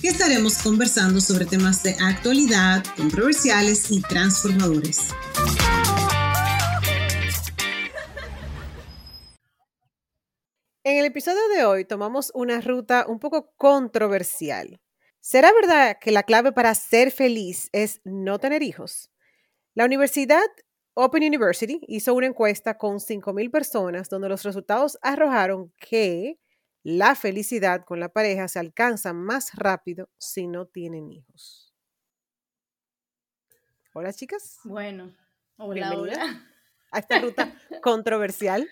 que 0.00 0.08
estaremos 0.08 0.62
conversando 0.62 1.20
sobre 1.20 1.44
temas 1.44 1.82
de 1.82 1.96
actualidad, 2.00 2.84
controversiales 2.96 3.90
y 3.90 4.00
transformadores. 4.00 5.08
En 10.84 10.98
el 10.98 11.04
episodio 11.04 11.48
de 11.54 11.64
hoy 11.64 11.84
tomamos 11.84 12.30
una 12.34 12.60
ruta 12.60 13.06
un 13.08 13.18
poco 13.18 13.52
controversial. 13.56 14.80
¿Será 15.20 15.52
verdad 15.52 15.98
que 16.00 16.12
la 16.12 16.22
clave 16.22 16.52
para 16.52 16.74
ser 16.74 17.10
feliz 17.10 17.68
es 17.72 18.00
no 18.04 18.38
tener 18.38 18.62
hijos? 18.62 19.10
La 19.74 19.84
Universidad 19.84 20.46
Open 20.94 21.24
University 21.24 21.80
hizo 21.88 22.14
una 22.14 22.26
encuesta 22.26 22.78
con 22.78 22.98
5.000 22.98 23.50
personas 23.50 24.08
donde 24.08 24.28
los 24.28 24.44
resultados 24.44 24.98
arrojaron 25.02 25.72
que 25.78 26.38
la 26.82 27.14
felicidad 27.14 27.84
con 27.84 28.00
la 28.00 28.08
pareja 28.08 28.48
se 28.48 28.58
alcanza 28.58 29.12
más 29.12 29.54
rápido 29.54 30.08
si 30.18 30.46
no 30.46 30.66
tienen 30.66 31.10
hijos. 31.10 31.74
Hola 33.94 34.12
chicas. 34.12 34.60
Bueno, 34.64 35.14
hola, 35.56 35.94
hola. 35.94 36.44
A 36.90 36.98
esta 37.00 37.18
ruta 37.20 37.52
controversial. 37.82 38.68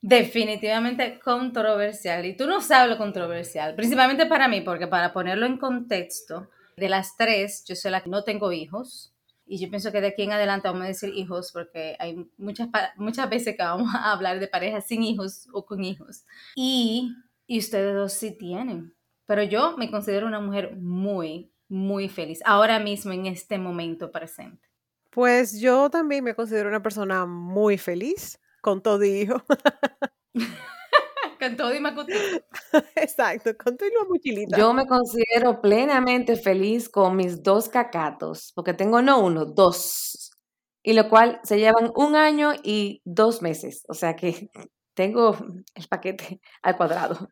Definitivamente 0.00 1.20
controversial. 1.20 2.24
Y 2.24 2.36
tú 2.36 2.46
no 2.46 2.60
sabes 2.60 2.90
lo 2.90 2.98
controversial, 2.98 3.74
principalmente 3.74 4.26
para 4.26 4.48
mí, 4.48 4.60
porque 4.60 4.86
para 4.86 5.12
ponerlo 5.12 5.46
en 5.46 5.58
contexto, 5.58 6.48
de 6.76 6.88
las 6.88 7.16
tres, 7.16 7.64
yo 7.66 7.76
soy 7.76 7.90
la 7.90 8.02
que 8.02 8.10
no 8.10 8.24
tengo 8.24 8.52
hijos. 8.52 9.14
Y 9.46 9.58
yo 9.58 9.68
pienso 9.68 9.92
que 9.92 10.00
de 10.00 10.08
aquí 10.08 10.22
en 10.22 10.32
adelante 10.32 10.68
vamos 10.68 10.84
a 10.84 10.88
decir 10.88 11.10
hijos, 11.14 11.50
porque 11.52 11.96
hay 11.98 12.26
muchas, 12.38 12.68
muchas 12.96 13.28
veces 13.28 13.56
que 13.56 13.62
vamos 13.62 13.94
a 13.94 14.12
hablar 14.12 14.40
de 14.40 14.48
parejas 14.48 14.86
sin 14.86 15.02
hijos 15.02 15.48
o 15.52 15.66
con 15.66 15.84
hijos. 15.84 16.24
Y, 16.56 17.14
y 17.52 17.58
ustedes 17.58 17.94
dos 17.94 18.14
sí 18.14 18.30
tienen. 18.30 18.94
Pero 19.26 19.42
yo 19.42 19.76
me 19.76 19.90
considero 19.90 20.26
una 20.26 20.40
mujer 20.40 20.74
muy, 20.78 21.52
muy 21.68 22.08
feliz, 22.08 22.40
ahora 22.46 22.78
mismo 22.78 23.12
en 23.12 23.26
este 23.26 23.58
momento 23.58 24.10
presente. 24.10 24.66
Pues 25.10 25.60
yo 25.60 25.90
también 25.90 26.24
me 26.24 26.34
considero 26.34 26.70
una 26.70 26.82
persona 26.82 27.26
muy 27.26 27.76
feliz 27.76 28.40
con 28.62 28.82
todo 28.82 29.04
hijo. 29.04 29.42
con 31.38 31.56
todo 31.58 31.74
y 31.74 31.82
Exacto, 32.96 33.50
con 33.62 33.76
todo 33.76 33.86
y 33.86 34.08
mochilita. 34.08 34.56
Yo 34.56 34.72
me 34.72 34.86
considero 34.86 35.60
plenamente 35.60 36.36
feliz 36.36 36.88
con 36.88 37.16
mis 37.16 37.42
dos 37.42 37.68
cacatos, 37.68 38.52
porque 38.54 38.72
tengo 38.72 39.02
no 39.02 39.22
uno, 39.22 39.44
dos. 39.44 40.30
Y 40.82 40.94
lo 40.94 41.10
cual 41.10 41.38
se 41.44 41.58
llevan 41.58 41.92
un 41.96 42.16
año 42.16 42.54
y 42.62 43.02
dos 43.04 43.42
meses. 43.42 43.84
O 43.88 43.94
sea 43.94 44.16
que 44.16 44.48
tengo 44.94 45.36
el 45.74 45.88
paquete 45.88 46.40
al 46.62 46.76
cuadrado. 46.76 47.28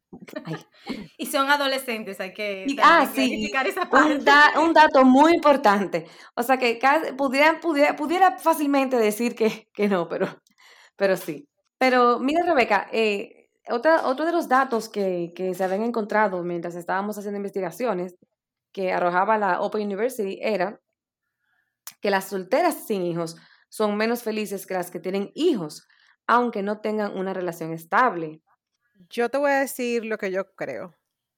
Y 1.18 1.26
son 1.26 1.50
adolescentes, 1.50 2.20
hay 2.20 2.32
que, 2.32 2.66
ah, 2.82 3.08
sí, 3.12 3.50
esa 3.66 3.88
parte. 3.88 4.18
Un, 4.58 4.72
dato 4.72 5.04
muy 5.04 5.34
importante. 5.34 6.06
O 6.34 6.42
sea 6.42 6.56
que 6.56 6.78
pudiera, 7.16 7.60
pudiera, 7.60 7.96
pudiera 7.96 8.38
fácilmente 8.38 8.96
decir 8.96 9.34
que, 9.34 9.68
que 9.74 9.88
no, 9.88 10.08
pero 10.08 10.28
pero 11.00 11.16
sí. 11.16 11.48
Pero 11.78 12.20
mira, 12.20 12.44
Rebeca, 12.44 12.86
eh, 12.92 13.48
otra, 13.70 14.06
otro 14.06 14.26
de 14.26 14.32
los 14.32 14.48
datos 14.48 14.90
que, 14.90 15.32
que, 15.34 15.54
se 15.54 15.64
habían 15.64 15.82
encontrado 15.82 16.42
mientras 16.42 16.74
estábamos 16.74 17.16
haciendo 17.16 17.38
investigaciones 17.38 18.16
que 18.70 18.92
arrojaba 18.92 19.38
la 19.38 19.62
Open 19.62 19.86
University 19.86 20.38
era 20.42 20.78
que 22.02 22.10
las 22.10 22.26
solteras 22.28 22.86
sin 22.86 23.02
hijos 23.02 23.36
son 23.70 23.96
menos 23.96 24.22
felices 24.22 24.66
que 24.66 24.74
las 24.74 24.90
que 24.90 25.00
tienen 25.00 25.30
hijos, 25.34 25.88
aunque 26.30 26.62
no 26.62 26.78
tengan 26.78 27.18
una 27.18 27.34
relación 27.34 27.72
estable. 27.72 28.40
Yo 29.08 29.30
te 29.30 29.38
voy 29.38 29.50
a 29.50 29.58
decir 29.58 30.04
lo 30.04 30.16
que 30.16 30.30
yo 30.30 30.54
creo. 30.54 30.94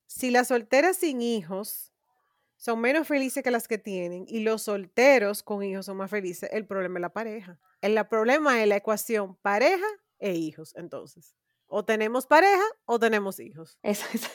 Si 0.07 0.31
las 0.31 0.49
solteras 0.49 0.99
sin 0.99 1.23
hijos 1.23 1.95
son 2.59 2.79
menos 2.83 3.09
felices 3.09 3.43
que 3.43 3.51
las 3.51 3.69
que 3.69 3.79
tienen 3.79 4.27
y 4.29 4.41
los 4.41 4.65
solteros 4.65 5.43
con 5.43 5.63
hijos 5.63 5.87
son 5.87 5.97
más 5.97 6.11
felices, 6.11 6.51
el 6.53 6.67
problema 6.67 6.99
es 6.99 7.01
la 7.01 7.13
pareja. 7.15 7.59
El 7.81 8.07
problema 8.07 8.61
es 8.61 8.69
la 8.69 8.77
ecuación 8.77 9.37
pareja 9.37 9.87
e 10.19 10.35
hijos, 10.35 10.77
entonces. 10.77 11.35
O 11.69 11.87
tenemos 11.87 12.27
pareja 12.27 12.63
o 12.85 12.99
tenemos 12.99 13.41
hijos. 13.41 13.79
Eso 13.83 14.05
es. 14.13 14.31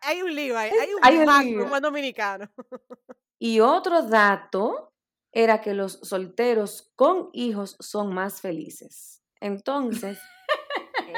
hay, 0.00 0.22
un 0.22 0.34
lío 0.34 0.56
hay 0.58 0.70
un, 0.70 1.28
hay 1.28 1.54
un 1.54 1.82
dominicano. 1.82 2.50
y 3.38 3.60
otro 3.60 4.00
dato 4.04 4.94
era 5.36 5.60
que 5.60 5.74
los 5.74 5.98
solteros 6.02 6.90
con 6.96 7.28
hijos 7.34 7.76
son 7.78 8.14
más 8.14 8.40
felices. 8.40 9.22
Entonces, 9.38 10.18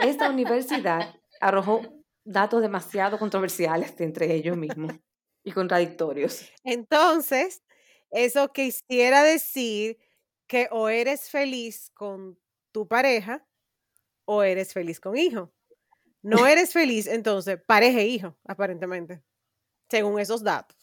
esta 0.03 0.29
universidad 0.29 1.15
arrojó 1.41 1.83
datos 2.25 2.61
demasiado 2.61 3.17
controversiales 3.17 3.95
entre 4.01 4.35
ellos 4.35 4.57
mismos 4.57 4.93
y 5.45 5.53
contradictorios. 5.53 6.51
Entonces, 6.65 7.63
eso 8.11 8.53
quisiera 8.53 9.23
decir 9.23 9.99
que 10.49 10.67
o 10.73 10.89
eres 10.89 11.31
feliz 11.31 11.93
con 11.95 12.41
tu 12.73 12.89
pareja 12.89 13.47
o 14.25 14.43
eres 14.43 14.73
feliz 14.73 14.99
con 14.99 15.17
hijo. 15.17 15.53
No 16.23 16.39
eres 16.49 16.73
feliz, 16.73 17.07
entonces, 17.07 17.61
pareja 17.65 18.01
e 18.01 18.09
hijo, 18.09 18.37
aparentemente, 18.45 19.23
según 19.89 20.19
esos 20.19 20.43
datos. 20.43 20.78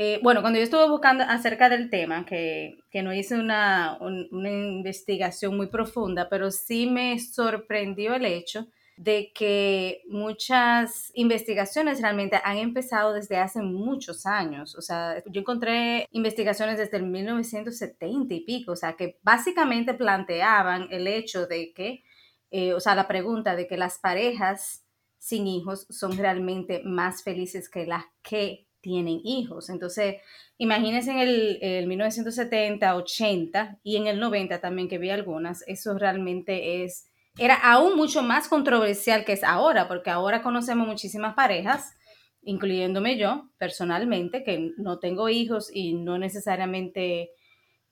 Eh, 0.00 0.20
bueno, 0.22 0.42
cuando 0.42 0.60
yo 0.60 0.62
estuve 0.62 0.88
buscando 0.88 1.24
acerca 1.24 1.68
del 1.68 1.90
tema, 1.90 2.24
que, 2.24 2.78
no 3.02 3.12
hice 3.12 3.34
una, 3.34 3.98
una 4.00 4.48
investigación 4.48 5.56
muy 5.56 5.66
profunda, 5.66 6.28
pero 6.28 6.52
sí 6.52 6.86
me 6.86 7.18
sorprendió 7.18 8.14
el 8.14 8.24
hecho 8.24 8.68
de 8.96 9.32
que 9.34 10.02
muchas 10.08 11.10
investigaciones 11.14 12.00
realmente 12.00 12.40
han 12.44 12.58
empezado 12.58 13.12
desde 13.12 13.38
hace 13.38 13.60
muchos 13.60 14.24
años. 14.24 14.76
O 14.76 14.82
sea, 14.82 15.20
yo 15.26 15.40
encontré 15.40 16.06
investigaciones 16.12 16.78
desde 16.78 16.98
el 16.98 17.04
1970 17.04 18.34
y 18.34 18.40
pico, 18.40 18.72
o 18.72 18.76
sea, 18.76 18.92
que 18.94 19.18
básicamente 19.22 19.94
planteaban 19.94 20.86
el 20.92 21.08
hecho 21.08 21.48
de 21.48 21.72
que, 21.72 22.04
eh, 22.52 22.72
o 22.72 22.78
sea, 22.78 22.94
la 22.94 23.08
pregunta 23.08 23.56
de 23.56 23.66
que 23.66 23.76
las 23.76 23.98
parejas 23.98 24.84
sin 25.18 25.48
hijos 25.48 25.88
son 25.90 26.16
realmente 26.16 26.82
más 26.84 27.24
felices 27.24 27.68
que 27.68 27.84
las 27.84 28.04
que 28.22 28.67
tienen 28.80 29.20
hijos. 29.24 29.70
Entonces, 29.70 30.16
imagínense 30.56 31.10
en 31.10 31.18
el, 31.18 31.58
el, 31.62 31.86
1970, 31.86 32.96
80 32.96 33.78
y 33.82 33.96
en 33.96 34.06
el 34.06 34.20
90 34.20 34.60
también 34.60 34.88
que 34.88 34.98
vi 34.98 35.10
algunas, 35.10 35.62
eso 35.66 35.98
realmente 35.98 36.84
es 36.84 37.08
era 37.38 37.54
aún 37.54 37.96
mucho 37.96 38.22
más 38.22 38.48
controversial 38.48 39.24
que 39.24 39.32
es 39.32 39.44
ahora, 39.44 39.86
porque 39.86 40.10
ahora 40.10 40.42
conocemos 40.42 40.88
muchísimas 40.88 41.34
parejas, 41.34 41.94
incluyéndome 42.42 43.16
yo 43.16 43.48
personalmente, 43.58 44.42
que 44.42 44.72
no 44.76 44.98
tengo 44.98 45.28
hijos 45.28 45.70
y 45.72 45.94
no 45.94 46.18
necesariamente, 46.18 47.30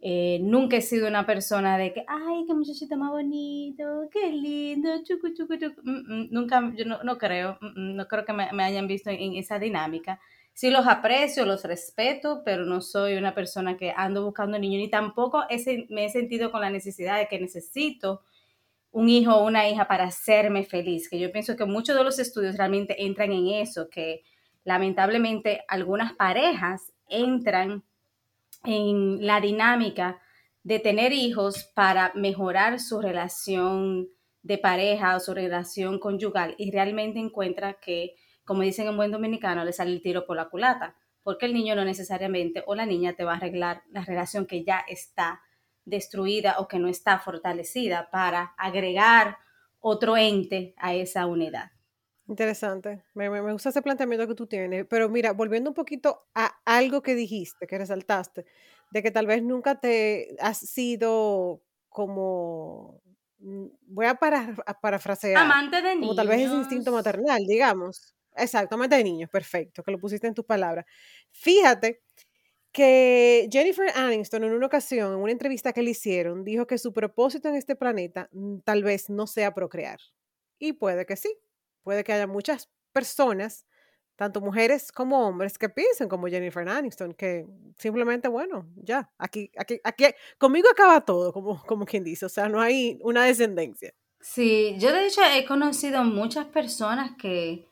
eh, 0.00 0.40
nunca 0.42 0.76
he 0.76 0.82
sido 0.82 1.06
una 1.06 1.26
persona 1.26 1.78
de 1.78 1.92
que, 1.92 2.04
ay, 2.08 2.44
qué 2.46 2.54
muchachito 2.54 2.96
más 2.96 3.10
bonito, 3.12 4.08
qué 4.12 4.32
lindo, 4.32 4.90
chucu, 5.04 5.32
chucu, 5.32 5.56
chucu. 5.58 5.80
Mm, 5.84 6.22
mm, 6.22 6.28
nunca, 6.32 6.72
yo 6.76 6.84
no, 6.84 7.18
creo, 7.18 7.56
mm, 7.60 7.94
no 7.94 8.08
creo 8.08 8.24
que 8.24 8.32
me, 8.32 8.64
hayan 8.64 8.88
visto 8.88 9.10
en, 9.10 9.36
esa 9.36 9.60
dinámica. 9.60 10.20
Sí 10.56 10.70
los 10.70 10.86
aprecio, 10.86 11.44
los 11.44 11.64
respeto, 11.64 12.40
pero 12.42 12.64
no 12.64 12.80
soy 12.80 13.16
una 13.16 13.34
persona 13.34 13.76
que 13.76 13.92
ando 13.94 14.24
buscando 14.24 14.58
niños, 14.58 14.80
ni 14.80 14.88
tampoco 14.88 15.44
me 15.90 16.06
he 16.06 16.08
sentido 16.08 16.50
con 16.50 16.62
la 16.62 16.70
necesidad 16.70 17.18
de 17.18 17.28
que 17.28 17.38
necesito 17.38 18.22
un 18.90 19.10
hijo 19.10 19.34
o 19.34 19.46
una 19.46 19.68
hija 19.68 19.86
para 19.86 20.04
hacerme 20.04 20.64
feliz, 20.64 21.10
que 21.10 21.18
yo 21.18 21.30
pienso 21.30 21.56
que 21.56 21.66
muchos 21.66 21.94
de 21.94 22.02
los 22.02 22.18
estudios 22.18 22.56
realmente 22.56 23.04
entran 23.04 23.32
en 23.32 23.48
eso, 23.48 23.90
que 23.90 24.22
lamentablemente 24.64 25.62
algunas 25.68 26.14
parejas 26.14 26.90
entran 27.10 27.84
en 28.64 29.26
la 29.26 29.42
dinámica 29.42 30.22
de 30.62 30.78
tener 30.78 31.12
hijos 31.12 31.64
para 31.74 32.12
mejorar 32.14 32.80
su 32.80 33.02
relación 33.02 34.08
de 34.42 34.56
pareja 34.56 35.16
o 35.16 35.20
su 35.20 35.34
relación 35.34 35.98
conyugal 35.98 36.54
y 36.56 36.70
realmente 36.70 37.18
encuentra 37.18 37.74
que, 37.74 38.14
como 38.46 38.62
dicen 38.62 38.86
en 38.86 38.96
buen 38.96 39.10
dominicano, 39.10 39.64
le 39.64 39.72
sale 39.74 39.90
el 39.90 40.00
tiro 40.00 40.24
por 40.24 40.36
la 40.36 40.48
culata, 40.48 40.96
porque 41.22 41.46
el 41.46 41.52
niño 41.52 41.74
no 41.74 41.84
necesariamente 41.84 42.62
o 42.66 42.74
la 42.74 42.86
niña 42.86 43.14
te 43.14 43.24
va 43.24 43.32
a 43.32 43.36
arreglar 43.36 43.82
la 43.90 44.04
relación 44.04 44.46
que 44.46 44.64
ya 44.64 44.84
está 44.88 45.42
destruida 45.84 46.56
o 46.58 46.68
que 46.68 46.78
no 46.78 46.88
está 46.88 47.18
fortalecida 47.18 48.08
para 48.10 48.54
agregar 48.56 49.38
otro 49.80 50.16
ente 50.16 50.74
a 50.78 50.94
esa 50.94 51.26
unidad. 51.26 51.70
Interesante. 52.28 53.04
Me, 53.14 53.30
me, 53.30 53.52
gusta 53.52 53.68
ese 53.68 53.82
planteamiento 53.82 54.26
que 54.26 54.34
tú 54.34 54.46
tienes. 54.46 54.86
Pero 54.88 55.08
mira, 55.08 55.32
volviendo 55.32 55.70
un 55.70 55.74
poquito 55.74 56.26
a 56.34 56.56
algo 56.64 57.02
que 57.02 57.14
dijiste, 57.14 57.66
que 57.66 57.78
resaltaste, 57.78 58.46
de 58.90 59.02
que 59.02 59.10
tal 59.10 59.26
vez 59.26 59.42
nunca 59.42 59.80
te 59.80 60.36
has 60.40 60.58
sido 60.58 61.62
como, 61.88 63.00
mm, 63.38 63.66
voy 63.88 64.06
a, 64.06 64.14
para, 64.14 64.54
parafrasear, 64.80 65.36
amante 65.36 65.76
de 65.76 65.94
niños. 65.94 66.00
Como 66.00 66.14
tal 66.16 66.28
vez 66.28 66.40
ese 66.40 66.54
instinto 66.54 66.92
maternal, 66.92 67.42
digamos. 67.46 68.12
Exactamente, 68.36 68.96
de 68.96 69.04
niños, 69.04 69.30
perfecto, 69.30 69.82
que 69.82 69.90
lo 69.90 69.98
pusiste 69.98 70.26
en 70.26 70.34
tus 70.34 70.44
palabras. 70.44 70.84
Fíjate 71.30 72.02
que 72.76 73.48
Jennifer 73.50 73.90
Aniston 73.94 74.44
en 74.44 74.52
una 74.52 74.66
ocasión, 74.66 75.14
en 75.14 75.18
una 75.18 75.32
entrevista 75.32 75.72
que 75.72 75.82
le 75.82 75.92
hicieron, 75.92 76.44
dijo 76.44 76.66
que 76.66 76.76
su 76.76 76.92
propósito 76.92 77.48
en 77.48 77.54
este 77.54 77.74
planeta 77.74 78.28
mm, 78.32 78.58
tal 78.64 78.82
vez 78.82 79.08
no 79.08 79.26
sea 79.26 79.54
procrear. 79.54 79.98
Y 80.58 80.74
puede 80.74 81.06
que 81.06 81.16
sí, 81.16 81.34
puede 81.82 82.04
que 82.04 82.12
haya 82.12 82.26
muchas 82.26 82.68
personas, 82.92 83.66
tanto 84.14 84.42
mujeres 84.42 84.92
como 84.92 85.26
hombres, 85.26 85.56
que 85.56 85.70
piensen 85.70 86.08
como 86.08 86.26
Jennifer 86.26 86.68
Aniston, 86.68 87.14
que 87.14 87.46
simplemente, 87.78 88.28
bueno, 88.28 88.66
ya, 88.76 89.10
aquí, 89.16 89.50
aquí, 89.56 89.80
aquí, 89.82 90.04
conmigo 90.36 90.68
acaba 90.70 91.00
todo, 91.02 91.32
como, 91.32 91.62
como 91.64 91.86
quien 91.86 92.04
dice, 92.04 92.26
o 92.26 92.28
sea, 92.28 92.46
no 92.48 92.60
hay 92.60 92.98
una 93.02 93.24
descendencia. 93.24 93.94
Sí, 94.20 94.76
yo 94.78 94.92
de 94.92 95.06
hecho 95.06 95.22
he 95.22 95.46
conocido 95.46 96.04
muchas 96.04 96.46
personas 96.46 97.12
que 97.16 97.66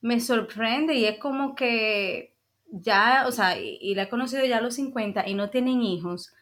me 0.00 0.20
sorprende 0.20 0.94
y 0.94 1.06
es 1.06 1.18
como 1.18 1.54
que 1.54 2.36
ya, 2.70 3.24
o 3.26 3.32
sea, 3.32 3.58
y, 3.58 3.94
la 3.94 4.04
he 4.04 4.08
conocido 4.08 4.44
ya 4.44 4.58
a 4.58 4.60
los 4.60 4.74
50 4.74 5.28
y 5.28 5.34
no 5.34 5.50
tienen 5.50 5.82
hijos, 5.82 6.32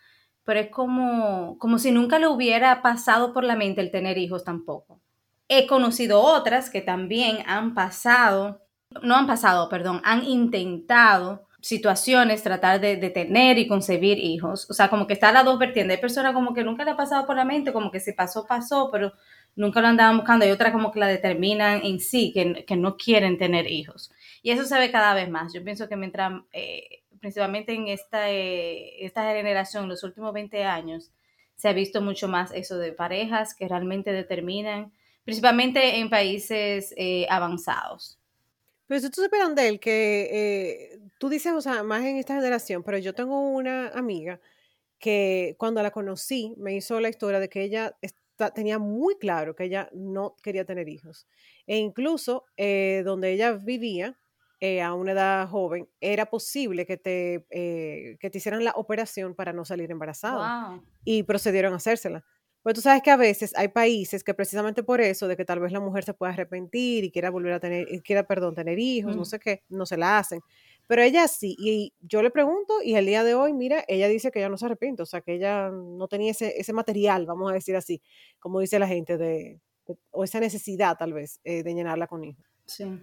pero 0.44 0.60
es 0.60 0.70
como, 0.70 1.58
como 1.58 1.78
si 1.78 1.90
nunca 1.90 2.19
le 2.19 2.28
hubiera 2.28 2.82
pasado 2.82 3.32
por 3.32 3.44
la 3.44 3.56
mente 3.56 3.81
el 3.81 3.90
tener 3.90 4.19
hijos 4.19 4.44
tampoco. 4.44 5.00
He 5.49 5.66
conocido 5.66 6.20
otras 6.20 6.70
que 6.70 6.82
también 6.82 7.38
han 7.46 7.75
pasado, 7.75 8.62
no 9.02 9.16
han 9.16 9.26
pasado, 9.26 9.69
perdón, 9.69 10.00
han 10.04 10.25
intentado 10.25 11.46
situaciones, 11.61 12.43
tratar 12.43 12.81
de, 12.81 12.96
de, 12.96 13.11
tener 13.11 13.58
y 13.58 13.66
concebir 13.66 14.19
hijos. 14.19 14.70
O 14.70 14.75
sea, 14.75 14.88
como 14.90 15.06
que 15.06 15.14
está 15.14 15.31
a 15.31 15.32
las 15.32 15.44
dos 15.44 15.58
vertientes. 15.58 15.96
Hay 15.96 16.00
personas 16.00 16.32
como 16.32 16.54
que 16.54 16.62
nunca 16.62 16.84
le 16.84 16.93
ha 16.93 16.96
pasado 16.96 17.26
por 17.26 17.37
la 17.37 17.44
mente, 17.44 17.72
como 17.72 17.90
que 17.90 18.00
si 18.00 18.12
pasó, 18.12 18.46
pasó, 18.46 18.90
pero 18.93 19.12
nunca 19.58 19.81
lo 19.81 19.88
andaban 19.88 20.16
buscando. 20.16 20.44
Hay 20.44 20.52
otras 20.52 20.72
como 20.72 20.93
que 20.93 21.00
la 21.00 21.08
determinan 21.08 21.81
en 21.84 21.99
sí, 21.99 22.32
que, 22.32 22.64
que 22.64 22.76
no 22.76 22.96
quieren 22.96 23.37
tener 23.37 23.70
hijos. 23.70 24.10
Y 24.40 24.52
eso 24.52 24.64
se 24.64 24.78
ve 24.78 24.90
cada 24.90 25.14
vez 25.14 25.28
más. 25.28 25.52
Yo 25.52 25.62
pienso 25.64 25.88
que 25.88 25.96
mientras, 25.96 26.32
eh, 26.52 27.02
principalmente 27.20 27.75
en 27.75 27.88
esta, 27.88 28.31
eh, 28.31 29.05
esta 29.05 29.32
generación, 29.34 29.88
los 29.88 30.05
últimos 30.05 30.32
20 30.32 30.62
años, 30.64 31.10
se 31.56 31.69
ha 31.69 31.72
visto 31.72 32.00
mucho 32.00 32.28
más 32.28 32.52
eso 32.55 32.78
de 32.78 32.93
parejas 32.93 33.52
que 33.52 33.66
realmente 33.66 34.12
determinan, 34.12 34.93
principalmente 35.25 35.99
en 35.99 36.08
países 36.08 36.94
eh, 36.96 37.26
avanzados. 37.28 38.16
Pero 38.87 39.00
si 39.00 39.11
tú 39.11 39.22
supieras 39.22 39.50
él 39.58 39.81
que 39.81 41.00
tú 41.19 41.28
dices, 41.28 41.52
o 41.52 41.61
sea, 41.61 41.82
más 41.82 42.04
en 42.04 42.16
esta 42.16 42.37
generación, 42.37 42.84
pero 42.84 42.96
yo 42.96 43.12
tengo 43.12 43.40
una 43.40 43.88
amiga 43.88 44.40
que 45.00 45.56
cuando 45.58 45.82
la 45.82 45.90
conocí 45.90 46.54
me 46.56 46.76
hizo 46.76 47.00
la 47.00 47.08
historia 47.08 47.40
de 47.40 47.49
que 47.49 47.62
ella 47.62 47.96
tenía 48.55 48.79
muy 48.79 49.17
claro 49.19 49.55
que 49.55 49.64
ella 49.64 49.88
no 49.93 50.37
quería 50.43 50.64
tener 50.64 50.88
hijos. 50.88 51.26
E 51.67 51.79
incluso 51.79 52.44
donde 53.05 53.32
ella 53.32 53.52
vivía, 53.52 54.19
eh, 54.61 54.82
a 54.82 54.93
una 54.93 55.12
edad 55.12 55.49
joven, 55.49 55.88
era 56.00 56.26
posible 56.26 56.85
que 56.85 56.96
te, 56.96 57.46
eh, 57.50 58.17
que 58.19 58.29
te 58.29 58.38
hicieran 58.38 58.64
la 58.64 58.73
operación 58.73 59.37
para 59.37 59.52
no 59.52 59.64
salir 59.64 59.88
embarazada. 59.93 60.52
Y 61.05 61.23
procedieron 61.23 61.73
a 61.75 61.76
hacérsela. 61.76 62.25
Pues 62.62 62.75
tú 62.75 62.81
sabes 62.81 63.02
que 63.02 63.11
a 63.12 63.17
veces 63.17 63.52
hay 63.56 63.69
países 63.69 64.25
que 64.25 64.35
precisamente 64.35 64.82
por 64.82 65.00
eso, 65.00 65.29
de 65.29 65.37
que 65.37 65.44
tal 65.44 65.61
vez 65.61 65.70
la 65.70 65.79
mujer 65.79 66.02
se 66.02 66.12
pueda 66.12 66.32
arrepentir 66.32 67.05
y 67.05 67.12
quiera 67.12 67.31
volver 67.31 67.52
a 67.52 67.61
tener, 67.61 67.87
quiera, 68.02 68.25
perdón, 68.26 68.56
tener 68.56 68.81
hijos, 68.81 69.14
no 69.17 69.25
sé 69.25 69.38
qué, 69.38 69.62
no 69.69 69.87
se 69.87 69.96
la 69.96 70.19
hacen. 70.19 70.40
Pero 70.88 71.02
ella 71.02 71.29
sí, 71.29 71.55
y 71.58 71.93
yo 72.00 72.23
le 72.23 72.31
pregunto, 72.31 72.82
y 72.82 72.94
el 72.94 73.05
día 73.05 73.23
de 73.23 73.35
hoy, 73.35 73.52
mira, 73.52 73.85
ella 73.88 74.08
dice 74.08 74.31
que 74.31 74.38
ella 74.38 74.49
no 74.49 74.56
se 74.56 74.64
arrepiente, 74.64 75.02
o 75.02 75.06
sea, 75.06 75.20
que 75.20 75.35
ella 75.35 75.69
no 75.70 76.08
tenía 76.08 76.31
ese, 76.31 76.58
ese 76.58 76.73
material, 76.73 77.26
vamos 77.26 77.50
a 77.50 77.55
decir 77.55 77.76
así, 77.76 78.00
como 78.40 78.61
dice 78.61 78.79
la 78.79 78.88
gente, 78.88 79.19
de, 79.19 79.61
o 80.11 80.25
esa 80.25 80.40
necesidad 80.40 80.96
tal 80.96 81.12
vez 81.12 81.40
eh, 81.44 81.62
de 81.62 81.75
llenarla 81.75 82.06
con 82.06 82.25
hijos. 82.25 82.43
Sí. 82.64 82.85
O 82.85 82.99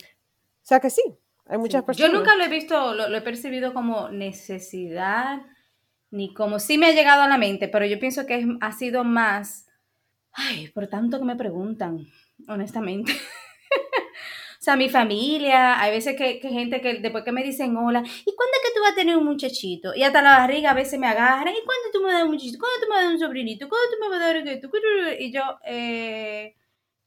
sea 0.64 0.80
que 0.80 0.90
sí, 0.90 1.04
hay 1.46 1.60
muchas 1.60 1.84
personas. 1.84 2.12
Yo 2.12 2.18
nunca 2.18 2.36
lo 2.36 2.44
he 2.44 2.50
visto, 2.50 2.96
lo, 2.96 3.16
he 3.16 3.22
percibido 3.22 3.72
como 3.76 4.10
necesidad, 4.10 5.44
ni 6.10 6.34
como 6.34 6.58
sí 6.58 6.80
me 6.80 6.88
ha 6.88 6.92
llegado 6.92 7.22
a 7.22 7.28
la 7.28 7.38
mente, 7.38 7.68
pero 7.68 7.86
yo 7.86 8.00
pienso 8.00 8.26
que 8.26 8.48
ha 8.62 8.72
sido 8.72 9.04
más, 9.04 9.68
ay, 10.32 10.70
por 10.70 10.88
tanto 10.88 11.20
que 11.20 11.26
me 11.26 11.36
preguntan, 11.36 12.08
honestamente. 12.48 13.14
sea, 14.66 14.76
mi 14.76 14.90
familia, 14.90 15.80
hay 15.80 15.92
veces 15.92 16.16
que, 16.18 16.40
que, 16.40 16.50
gente 16.50 16.82
que 16.82 16.96
después 16.96 17.24
que 17.24 17.32
me 17.32 17.44
dicen 17.44 17.78
hola, 17.78 18.00
¿y 18.00 18.36
cuándo 18.36 18.52
es 18.54 18.68
que 18.68 18.76
tú 18.76 18.82
vas 18.82 18.92
a 18.94 18.96
tener 18.96 19.16
un 19.16 19.26
muchachito? 19.26 19.94
Y 19.96 20.04
hasta 20.04 20.22
la 20.22 20.40
barriga 20.40 20.72
a 20.72 20.74
veces 20.74 21.00
me 21.00 21.08
agarra, 21.08 21.52
¿y 21.52 21.64
cuándo 21.64 21.92
tú 21.94 22.02
me 22.02 22.12
das 22.12 22.24
un 22.24 22.32
muchachito? 22.32 22.58
¿Cuándo 22.60 22.86
tú 22.86 22.92
me 22.92 23.02
das 23.02 23.14
un 23.14 23.20
sobrinito? 23.20 23.70
¿Cuándo 23.70 23.90
tú 23.92 23.98
me 24.02 24.10
vas 24.10 24.22
a 24.22 24.26
dar 24.26 24.48
esto? 24.48 24.70
Y 25.20 25.32
yo, 25.32 25.42
eh, 25.66 26.56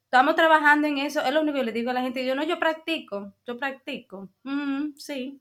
estamos 0.05 0.37
trabajando 0.37 0.87
en 0.87 0.99
eso. 0.99 1.21
Es 1.21 1.33
lo 1.35 1.43
único 1.43 1.59
que 1.59 1.65
le 1.65 1.73
digo 1.73 1.91
a 1.91 1.95
la 1.95 2.03
gente. 2.03 2.25
Yo 2.25 2.35
no, 2.35 2.45
yo 2.45 2.59
practico, 2.59 3.35
yo 3.47 3.59
practico. 3.59 4.29
Mm, 4.45 4.95
sí, 4.97 5.41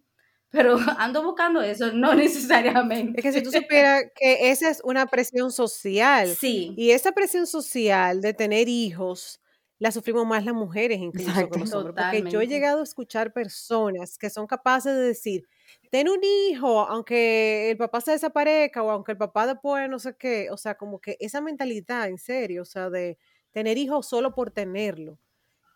pero 0.50 0.78
ando 0.98 1.24
buscando 1.24 1.62
eso, 1.62 1.92
no 1.94 2.16
necesariamente. 2.16 3.20
Es 3.20 3.24
que 3.24 3.32
si 3.32 3.44
tú 3.44 3.52
supieras 3.52 4.06
que 4.16 4.50
esa 4.50 4.70
es 4.70 4.82
una 4.84 5.06
presión 5.06 5.52
social. 5.52 6.30
Sí. 6.30 6.74
Y 6.76 6.92
esa 6.92 7.12
presión 7.12 7.48
social 7.48 8.22
de 8.22 8.34
tener 8.34 8.68
hijos 8.68 9.40
la 9.80 9.92
sufrimos 9.92 10.26
más 10.26 10.44
las 10.44 10.56
mujeres 10.56 11.00
incluso 11.00 11.50
que 11.50 11.60
los 11.60 11.74
hombres. 11.74 11.96
Porque 11.96 12.30
yo 12.30 12.42
he 12.42 12.48
llegado 12.48 12.80
a 12.80 12.84
escuchar 12.84 13.32
personas 13.32 14.18
que 14.18 14.30
son 14.30 14.48
capaces 14.48 14.96
de 14.96 15.02
decir, 15.02 15.48
ten 15.92 16.10
un 16.10 16.20
hijo, 16.24 16.82
aunque 16.82 17.72
el 17.72 17.78
papá 17.78 18.02
se 18.02 18.12
desaparezca 18.12 18.82
o 18.82 18.90
aunque 18.90 19.12
el 19.12 19.18
papá 19.18 19.46
después 19.46 19.90
no 19.90 20.00
sé 20.00 20.16
qué. 20.18 20.50
O 20.52 20.58
sea, 20.58 20.76
como 20.76 21.00
que 21.00 21.18
esa 21.20 21.42
mentalidad, 21.42 22.08
en 22.08 22.18
serio, 22.18 22.64
o 22.64 22.66
sea, 22.66 22.90
de 22.90 23.18
tener 23.52 23.78
hijos 23.78 24.08
solo 24.08 24.34
por 24.34 24.52
tenerlo. 24.52 25.20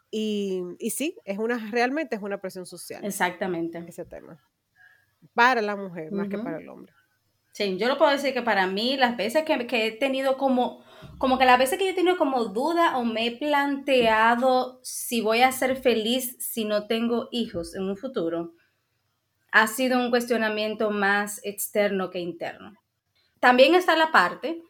Y, 0.10 0.64
y, 0.80 0.90
sí, 0.90 1.18
es 1.24 1.38
una, 1.38 1.72
realmente 1.72 2.16
es 2.16 2.22
una 2.22 2.42
presión 2.42 2.66
social. 2.66 3.06
Exactamente. 3.06 3.84
Ese 3.88 4.04
tema. 4.04 4.42
Para 5.34 5.62
la 5.62 5.76
mujer, 5.76 6.12
más 6.12 6.28
que 6.28 6.38
para 6.38 6.58
el 6.58 6.68
hombre. 6.68 6.94
Sí, 7.52 7.78
yo 7.78 7.88
lo 7.88 7.98
puedo 7.98 8.12
decir 8.12 8.34
que 8.34 8.42
para 8.42 8.68
mí, 8.68 8.96
las 8.98 9.18
veces 9.18 9.44
que, 9.44 9.68
que, 9.68 9.88
he 9.88 9.92
tenido 9.92 10.38
como, 10.38 10.84
como 11.18 11.38
que 11.38 11.46
las 11.46 11.60
veces 11.60 11.78
que 11.78 11.86
yo 11.86 11.92
he 11.92 11.96
tenido 11.96 12.18
como 12.18 12.46
duda 12.46 12.98
o 12.98 13.04
me 13.04 13.28
he 13.28 13.38
planteado 13.38 14.80
si 14.84 15.22
voy 15.22 15.42
a 15.42 15.52
ser 15.52 15.76
feliz 15.76 16.38
si 16.40 16.64
no 16.64 16.88
tengo 16.88 17.28
hijos 17.32 17.76
en 17.76 17.84
un 17.84 17.98
futuro, 17.98 18.54
ha 19.52 19.68
sido 19.68 20.00
un 20.00 20.10
cuestionamiento 20.10 20.92
más 20.92 21.42
externo 21.44 22.10
que 22.10 22.20
interno. 22.20 22.74
También 23.40 23.76
está 23.76 23.96
la 23.98 24.12
parte 24.12 24.62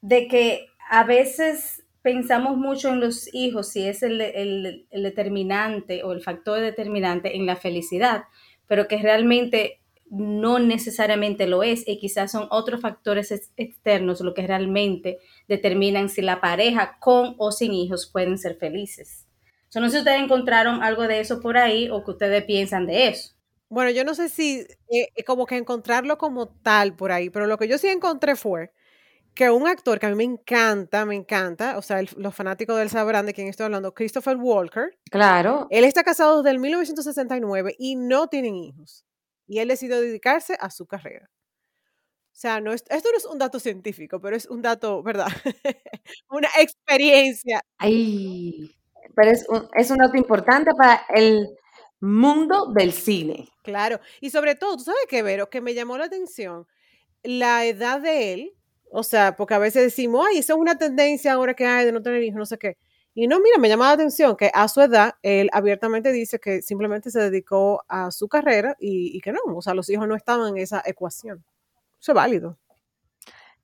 de 0.00 0.28
que 0.28 0.66
a 0.88 1.04
veces 1.04 1.84
pensamos 2.00 2.56
mucho 2.56 2.90
en 2.90 3.00
los 3.00 3.32
hijos, 3.34 3.70
si 3.70 3.86
es 3.86 4.02
el, 4.02 4.86
determinante 4.90 6.02
o 6.04 6.12
el 6.12 6.22
factor 6.22 6.60
determinante 6.60 7.36
en 7.36 7.46
la 7.46 7.56
felicidad, 7.56 8.24
pero 8.66 8.88
que 8.88 8.98
realmente 8.98 9.80
no 10.14 10.58
necesariamente 10.58 11.46
lo 11.46 11.62
es 11.62 11.86
y 11.86 11.98
quizás 11.98 12.32
son 12.32 12.46
otros 12.50 12.80
factores 12.80 13.32
externos 13.56 14.20
lo 14.20 14.34
que 14.34 14.46
realmente 14.46 15.18
determinan 15.48 16.08
si 16.08 16.22
la 16.22 16.40
pareja 16.40 16.98
con 17.00 17.34
o 17.38 17.52
sin 17.52 17.72
hijos 17.72 18.08
pueden 18.12 18.38
ser 18.38 18.56
felices. 18.56 19.26
Yo 19.70 19.80
no 19.80 19.88
sé 19.88 19.94
si 19.94 19.98
ustedes 19.98 20.22
encontraron 20.22 20.82
algo 20.82 21.08
de 21.08 21.20
eso 21.20 21.40
por 21.40 21.58
ahí 21.58 21.88
o 21.90 22.04
que 22.04 22.12
ustedes 22.12 22.44
piensan 22.44 22.86
de 22.86 23.08
eso. 23.08 23.34
Bueno, 23.68 23.90
yo 23.90 24.04
no 24.04 24.14
sé 24.14 24.28
si 24.28 24.64
eh, 24.88 25.24
como 25.26 25.46
que 25.46 25.56
encontrarlo 25.56 26.16
como 26.16 26.48
tal 26.48 26.94
por 26.94 27.10
ahí, 27.10 27.28
pero 27.30 27.46
lo 27.46 27.58
que 27.58 27.66
yo 27.66 27.76
sí 27.76 27.88
encontré 27.88 28.36
fue 28.36 28.72
que 29.34 29.50
un 29.50 29.66
actor 29.66 29.98
que 29.98 30.06
a 30.06 30.10
mí 30.10 30.14
me 30.14 30.24
encanta, 30.24 31.04
me 31.04 31.16
encanta, 31.16 31.76
o 31.76 31.82
sea, 31.82 32.00
los 32.16 32.34
fanáticos 32.34 32.76
de 32.76 32.82
él 32.82 32.90
sabrán 32.90 33.26
de 33.26 33.34
quién 33.34 33.48
estoy 33.48 33.64
hablando, 33.64 33.92
Christopher 33.92 34.36
Walker. 34.36 34.96
Claro. 35.10 35.66
Él 35.70 35.84
está 35.84 36.04
casado 36.04 36.42
desde 36.42 36.54
el 36.54 36.60
1969 36.60 37.74
y 37.76 37.96
no 37.96 38.28
tienen 38.28 38.54
hijos. 38.54 39.04
Y 39.46 39.58
él 39.58 39.68
decidió 39.68 40.00
dedicarse 40.00 40.56
a 40.60 40.70
su 40.70 40.86
carrera. 40.86 41.30
O 42.32 42.36
sea, 42.36 42.60
no 42.60 42.72
esto 42.72 42.90
no 43.12 43.16
es 43.16 43.24
un 43.26 43.38
dato 43.38 43.60
científico, 43.60 44.20
pero 44.20 44.34
es 44.36 44.46
un 44.46 44.60
dato, 44.60 45.02
¿verdad? 45.02 45.28
Una 46.30 46.48
experiencia. 46.58 47.62
Ay, 47.78 48.74
pero 49.14 49.30
es 49.30 49.46
un, 49.48 49.68
es 49.74 49.90
un 49.90 49.98
dato 49.98 50.16
importante 50.16 50.72
para 50.76 51.04
el 51.14 51.46
mundo 52.00 52.66
del 52.74 52.92
cine. 52.92 53.48
Claro, 53.62 54.00
y 54.20 54.30
sobre 54.30 54.56
todo, 54.56 54.76
¿tú 54.76 54.84
sabes 54.84 55.06
qué, 55.08 55.22
Vero? 55.22 55.48
Que 55.48 55.60
me 55.60 55.74
llamó 55.74 55.96
la 55.96 56.06
atención 56.06 56.66
la 57.24 57.64
edad 57.66 58.00
de 58.00 58.32
él, 58.34 58.54
o 58.92 59.02
sea, 59.02 59.36
porque 59.36 59.54
a 59.54 59.58
veces 59.58 59.82
decimos, 59.82 60.26
ay, 60.30 60.38
esa 60.38 60.52
es 60.54 60.58
una 60.58 60.78
tendencia 60.78 61.32
ahora 61.32 61.54
que 61.54 61.66
hay 61.66 61.86
de 61.86 61.92
no 61.92 62.02
tener 62.02 62.22
hijos, 62.22 62.38
no 62.38 62.46
sé 62.46 62.58
qué. 62.58 62.76
Y 63.14 63.28
no, 63.28 63.38
mira, 63.40 63.58
me 63.58 63.68
llama 63.68 63.86
la 63.86 63.92
atención 63.92 64.36
que 64.36 64.50
a 64.52 64.66
su 64.66 64.80
edad 64.80 65.14
él 65.22 65.48
abiertamente 65.52 66.10
dice 66.10 66.40
que 66.40 66.62
simplemente 66.62 67.10
se 67.10 67.20
dedicó 67.20 67.84
a 67.88 68.10
su 68.10 68.28
carrera 68.28 68.76
y, 68.80 69.20
que 69.20 69.30
no, 69.32 69.38
o 69.54 69.62
sea, 69.62 69.74
los 69.74 69.88
hijos 69.88 70.08
no 70.08 70.16
estaban 70.16 70.48
en 70.48 70.58
esa 70.58 70.82
ecuación. 70.84 71.44
Eso 72.00 72.12
es 72.12 72.16
válido. 72.16 72.58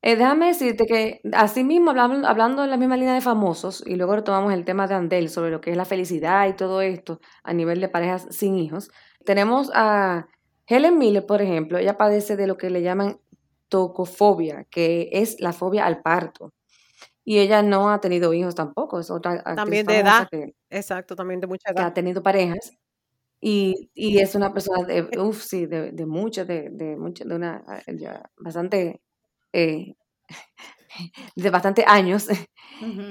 Eh, 0.02 0.16
déjame 0.16 0.46
decirte 0.46 0.86
que 0.86 1.20
así 1.34 1.64
mismo, 1.64 1.90
hablando, 1.90 2.26
hablando 2.26 2.64
en 2.64 2.70
la 2.70 2.76
misma 2.78 2.96
línea 2.96 3.14
de 3.14 3.20
famosos, 3.20 3.82
y 3.86 3.96
luego 3.96 4.16
retomamos 4.16 4.52
el 4.54 4.64
tema 4.64 4.86
de 4.86 4.94
Andel 4.94 5.28
sobre 5.28 5.50
lo 5.50 5.60
que 5.60 5.72
es 5.72 5.76
la 5.76 5.84
felicidad 5.84 6.48
y 6.48 6.54
todo 6.54 6.80
esto 6.80 7.20
a 7.42 7.52
nivel 7.52 7.80
de 7.80 7.88
parejas 7.88 8.26
sin 8.30 8.56
hijos, 8.56 8.90
tenemos 9.24 9.70
a 9.74 10.28
Helen 10.66 10.96
Miller, 10.98 11.26
por 11.26 11.42
ejemplo, 11.42 11.76
ella 11.78 11.98
padece 11.98 12.36
de 12.36 12.46
lo 12.46 12.56
que 12.56 12.70
le 12.70 12.82
llaman 12.82 13.20
tocofobia, 13.68 14.64
que 14.70 15.10
es 15.12 15.40
la 15.40 15.52
fobia 15.52 15.86
al 15.86 16.02
parto. 16.02 16.52
Y 17.30 17.38
ella 17.38 17.62
no 17.62 17.90
ha 17.90 18.00
tenido 18.00 18.34
hijos 18.34 18.56
tampoco, 18.56 18.98
es 18.98 19.08
otra 19.08 19.40
También 19.54 19.86
de 19.86 20.00
edad. 20.00 20.26
Exacto, 20.68 21.14
también 21.14 21.38
de 21.38 21.46
mucha 21.46 21.70
edad. 21.70 21.76
Que 21.76 21.86
ha 21.90 21.94
tenido 21.94 22.24
parejas. 22.24 22.72
Y, 23.40 23.88
y 23.94 24.18
es 24.18 24.34
una 24.34 24.52
persona 24.52 24.84
de, 24.84 25.08
uff, 25.16 25.40
sí, 25.40 25.66
de, 25.66 25.92
de 25.92 26.06
mucha, 26.06 26.44
de, 26.44 26.70
de 26.72 26.96
mucha, 26.96 27.24
de 27.24 27.36
una, 27.36 27.62
ya, 27.86 28.28
bastante, 28.36 29.00
eh, 29.52 29.94
de 31.36 31.50
bastante 31.50 31.84
años. 31.86 32.26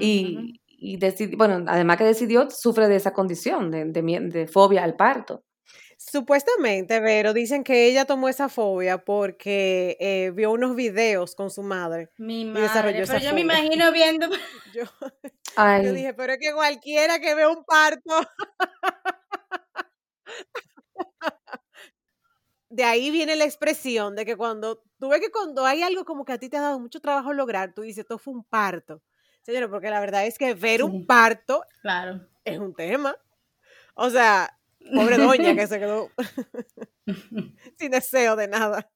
y, 0.01 0.59
y 0.67 0.97
bueno, 1.37 1.63
además 1.69 1.95
que 1.95 2.03
decidió, 2.03 2.49
sufre 2.49 2.89
de 2.89 2.97
esa 2.97 3.13
condición, 3.13 3.71
de, 3.71 3.85
de, 3.85 4.47
fobia 4.47 4.83
al 4.83 4.97
parto. 4.97 5.45
Supuestamente, 6.11 6.99
pero 7.01 7.33
dicen 7.33 7.63
que 7.63 7.85
ella 7.85 8.05
tomó 8.05 8.29
esa 8.29 8.49
fobia 8.49 8.97
porque 8.97 9.95
eh, 9.99 10.31
vio 10.33 10.51
unos 10.51 10.75
videos 10.75 11.35
con 11.35 11.51
su 11.51 11.61
madre. 11.61 12.09
Mi 12.17 12.45
madre, 12.45 13.03
pero 13.05 13.19
yo 13.19 13.33
me 13.33 13.41
imagino 13.41 13.91
viendo... 13.91 14.27
Yo, 14.73 14.83
yo, 15.83 15.93
dije, 15.93 16.13
pero 16.13 16.33
es 16.33 16.39
que 16.39 16.53
cualquiera 16.53 17.19
que 17.19 17.33
ve 17.33 17.47
un 17.47 17.65
parto... 17.65 18.09
de 22.69 22.83
ahí 22.83 23.09
viene 23.09 23.35
la 23.35 23.45
expresión 23.45 24.15
de 24.15 24.25
que 24.25 24.37
cuando 24.37 24.83
tú 24.99 25.09
ves 25.09 25.19
que 25.19 25.31
cuando 25.31 25.65
hay 25.65 25.81
algo 25.81 26.05
como 26.05 26.23
que 26.23 26.33
a 26.33 26.37
ti 26.37 26.49
te 26.49 26.57
ha 26.57 26.61
dado 26.61 26.79
mucho 26.79 27.01
trabajo 27.01 27.33
lograr, 27.33 27.73
tú 27.73 27.81
dices, 27.81 28.03
esto 28.03 28.19
fue 28.19 28.33
un 28.33 28.43
parto. 28.43 29.01
Señora, 29.41 29.67
porque 29.69 29.89
la 29.89 29.99
verdad 29.99 30.27
es 30.27 30.37
que 30.37 30.53
ver 30.53 30.83
un 30.83 31.07
parto 31.07 31.63
claro. 31.81 32.27
es 32.45 32.59
un 32.59 32.75
tema. 32.75 33.15
O 33.95 34.11
sea, 34.11 34.58
pobre 34.93 35.17
doña 35.17 35.55
que 35.55 35.67
se 35.67 35.79
quedó 35.79 36.09
sin 37.77 37.91
deseo 37.91 38.35
de 38.35 38.47
nada. 38.47 38.91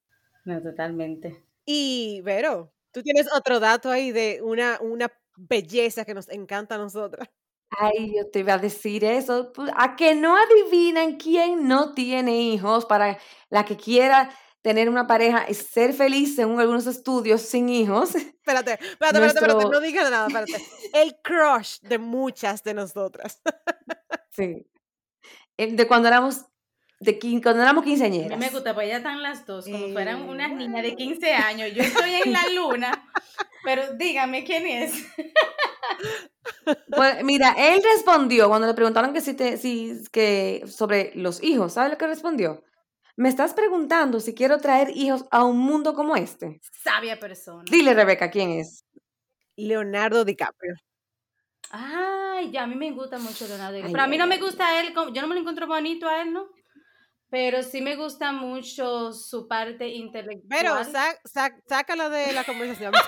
No, 0.45 0.61
totalmente. 0.61 1.45
Y, 1.65 2.21
Vero, 2.23 2.73
tú 2.91 3.01
tienes 3.01 3.31
otro 3.33 3.59
dato 3.59 3.89
ahí 3.89 4.11
de 4.11 4.41
una, 4.41 4.77
una 4.81 5.11
belleza 5.35 6.05
que 6.05 6.13
nos 6.13 6.29
encanta 6.29 6.75
a 6.75 6.79
nosotras. 6.79 7.29
Ay, 7.69 8.13
yo 8.15 8.29
te 8.29 8.39
iba 8.39 8.53
a 8.53 8.57
decir 8.57 9.03
eso. 9.03 9.51
Pues, 9.53 9.71
a 9.75 9.95
que 9.95 10.15
no 10.15 10.37
adivinan 10.37 11.17
quién 11.17 11.67
no 11.67 11.93
tiene 11.93 12.41
hijos 12.41 12.85
para 12.85 13.17
la 13.49 13.65
que 13.65 13.77
quiera 13.77 14.29
tener 14.61 14.89
una 14.89 15.07
pareja 15.07 15.45
y 15.49 15.53
ser 15.53 15.93
feliz 15.93 16.35
según 16.35 16.59
algunos 16.59 16.87
estudios 16.87 17.41
sin 17.41 17.69
hijos. 17.69 18.15
Espérate, 18.15 18.73
espérate, 18.73 19.25
espérate, 19.25 19.27
espérate, 19.27 19.69
no 19.69 19.79
digas 19.79 20.11
nada, 20.11 20.27
espérate. 20.27 20.63
El 20.93 21.15
crush 21.21 21.79
de 21.81 21.97
muchas 21.97 22.63
de 22.63 22.73
nosotras. 22.73 23.41
Sí. 24.31 24.65
De 25.57 25.87
cuando 25.87 26.07
éramos 26.07 26.45
de 27.03 27.19
cuando 27.41 27.61
éramos 27.61 27.83
quinceañeras. 27.83 28.31
A 28.31 28.37
mí 28.37 28.45
me 28.45 28.51
gusta, 28.51 28.73
pues 28.73 28.87
ya 28.87 28.97
están 28.97 29.21
las 29.21 29.45
dos, 29.45 29.65
como 29.65 29.89
fueran 29.89 30.21
unas 30.29 30.51
niñas 30.51 30.83
de 30.83 30.95
15 30.95 31.33
años. 31.33 31.73
Yo 31.73 31.83
estoy 31.83 32.11
en 32.23 32.31
la 32.31 32.43
luna, 32.55 33.09
pero 33.63 33.93
dígame 33.93 34.43
quién 34.43 34.65
es. 34.65 35.05
Pues 36.95 37.23
mira, 37.23 37.55
él 37.57 37.81
respondió 37.83 38.47
cuando 38.47 38.67
le 38.67 38.73
preguntaron 38.73 39.13
que 39.13 39.21
si 39.21 39.33
te, 39.33 39.57
si, 39.57 40.01
que 40.11 40.63
sobre 40.67 41.11
los 41.15 41.43
hijos, 41.43 41.73
¿sabes 41.73 41.91
lo 41.91 41.97
que 41.97 42.07
respondió? 42.07 42.63
Me 43.15 43.29
estás 43.29 43.53
preguntando 43.53 44.19
si 44.19 44.33
quiero 44.33 44.57
traer 44.59 44.89
hijos 44.95 45.25
a 45.31 45.43
un 45.43 45.57
mundo 45.57 45.93
como 45.93 46.15
este. 46.15 46.59
Sabia 46.83 47.19
persona. 47.19 47.63
Dile, 47.69 47.93
Rebeca, 47.93 48.31
¿quién 48.31 48.51
es? 48.51 48.85
Leonardo 49.55 50.25
DiCaprio. 50.25 50.75
Ay, 51.75 52.51
ya, 52.51 52.63
a 52.63 52.67
mí 52.67 52.75
me 52.75 52.91
gusta 52.91 53.17
mucho 53.17 53.47
Leonardo 53.47 53.73
DiCaprio. 53.73 53.93
Pero 53.93 54.03
a 54.03 54.07
mí 54.07 54.15
no 54.19 54.27
me 54.27 54.37
gusta 54.37 54.79
él, 54.79 54.93
yo 54.93 55.21
no 55.21 55.27
me 55.27 55.33
lo 55.33 55.39
encuentro 55.39 55.65
bonito 55.65 56.07
a 56.07 56.21
él, 56.21 56.31
¿no? 56.31 56.47
Pero 57.31 57.63
sí 57.63 57.81
me 57.81 57.95
gusta 57.95 58.31
mucho 58.31 59.11
su 59.11 59.47
parte 59.47 59.87
intelectual. 59.87 60.47
Pero 60.47 60.75
sácalo 61.67 62.11
de 62.11 62.31
la 62.31 62.43
conversación. 62.43 62.93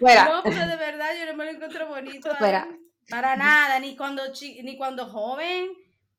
No, 0.00 0.42
pero 0.42 0.66
de 0.66 0.76
verdad 0.76 1.10
yo 1.18 1.26
no 1.26 1.36
me 1.36 1.44
lo 1.44 1.50
encuentro 1.50 1.86
bonito. 1.88 2.30
A 2.32 2.38
él. 2.62 2.80
Para 3.10 3.36
nada, 3.36 3.78
ni 3.80 3.96
cuando, 3.96 4.22
ni 4.62 4.78
cuando 4.78 5.06
joven 5.06 5.68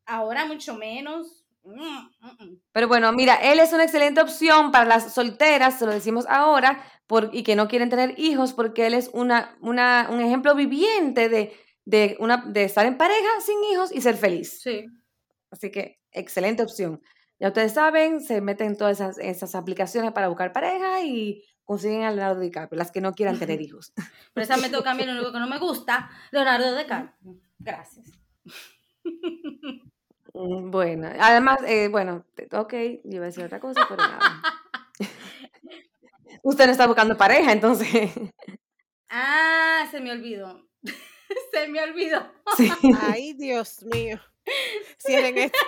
ahora 0.05 0.45
mucho 0.45 0.75
menos. 0.75 1.40
Mm, 1.63 1.73
mm, 1.73 2.43
mm. 2.43 2.61
Pero 2.71 2.87
bueno, 2.87 3.11
mira, 3.11 3.35
él 3.35 3.59
es 3.59 3.71
una 3.73 3.83
excelente 3.83 4.21
opción 4.21 4.71
para 4.71 4.85
las 4.85 5.13
solteras, 5.13 5.77
se 5.79 5.85
lo 5.85 5.91
decimos 5.91 6.25
ahora, 6.27 6.83
por, 7.07 7.29
y 7.33 7.43
que 7.43 7.55
no 7.55 7.67
quieren 7.67 7.89
tener 7.89 8.17
hijos, 8.17 8.53
porque 8.53 8.87
él 8.87 8.93
es 8.93 9.09
una, 9.13 9.57
una, 9.61 10.07
un 10.09 10.21
ejemplo 10.21 10.55
viviente 10.55 11.29
de, 11.29 11.53
de, 11.85 12.17
una, 12.19 12.37
de 12.47 12.63
estar 12.63 12.85
en 12.85 12.97
pareja 12.97 13.29
sin 13.45 13.63
hijos 13.71 13.91
y 13.91 14.01
ser 14.01 14.17
feliz. 14.17 14.61
Sí. 14.61 14.85
Así 15.51 15.71
que, 15.71 15.99
excelente 16.11 16.63
opción. 16.63 17.01
Ya 17.39 17.49
ustedes 17.49 17.73
saben, 17.73 18.21
se 18.21 18.41
meten 18.41 18.67
en 18.67 18.77
todas 18.77 18.99
esas, 18.99 19.17
esas 19.17 19.55
aplicaciones 19.55 20.11
para 20.11 20.27
buscar 20.27 20.53
pareja 20.53 21.01
y 21.03 21.43
consiguen 21.63 22.03
a 22.03 22.11
Leonardo 22.11 22.39
DiCaprio, 22.39 22.77
las 22.77 22.91
que 22.91 23.01
no 23.01 23.13
quieran 23.13 23.39
tener 23.39 23.61
hijos. 23.61 23.93
Pero 24.33 24.43
esa 24.43 24.57
me 24.57 24.69
toca 24.69 24.91
a 24.91 24.93
mí, 24.93 25.05
lo 25.05 25.13
único 25.13 25.31
que 25.31 25.39
no 25.39 25.47
me 25.47 25.59
gusta, 25.59 26.09
Leonardo 26.31 26.75
DiCaprio. 26.75 27.39
Gracias. 27.59 28.11
Mm, 30.33 30.71
bueno, 30.71 31.09
además, 31.19 31.59
eh, 31.67 31.87
bueno, 31.89 32.25
ok, 32.51 32.73
yo 33.03 33.15
iba 33.15 33.23
a 33.23 33.27
decir 33.27 33.43
otra 33.43 33.59
cosa, 33.59 33.85
pero 33.87 34.01
nada. 34.01 34.41
Usted 36.43 36.65
no 36.65 36.71
está 36.71 36.87
buscando 36.87 37.17
pareja, 37.17 37.51
entonces. 37.51 38.11
Ah, 39.09 39.87
se 39.91 39.99
me 39.99 40.11
olvidó. 40.11 40.67
se 41.51 41.67
me 41.67 41.83
olvidó. 41.83 42.31
Ay, 43.01 43.33
Dios 43.33 43.83
mío. 43.83 44.19
Cierren 44.97 45.37
esto. 45.37 45.59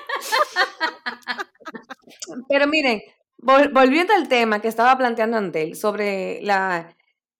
Pero 2.49 2.67
miren, 2.67 3.01
volviendo 3.37 4.13
al 4.13 4.27
tema 4.27 4.61
que 4.61 4.67
estaba 4.67 4.97
planteando 4.97 5.37
Andel 5.37 5.75
sobre 5.75 6.41
la, 6.41 6.95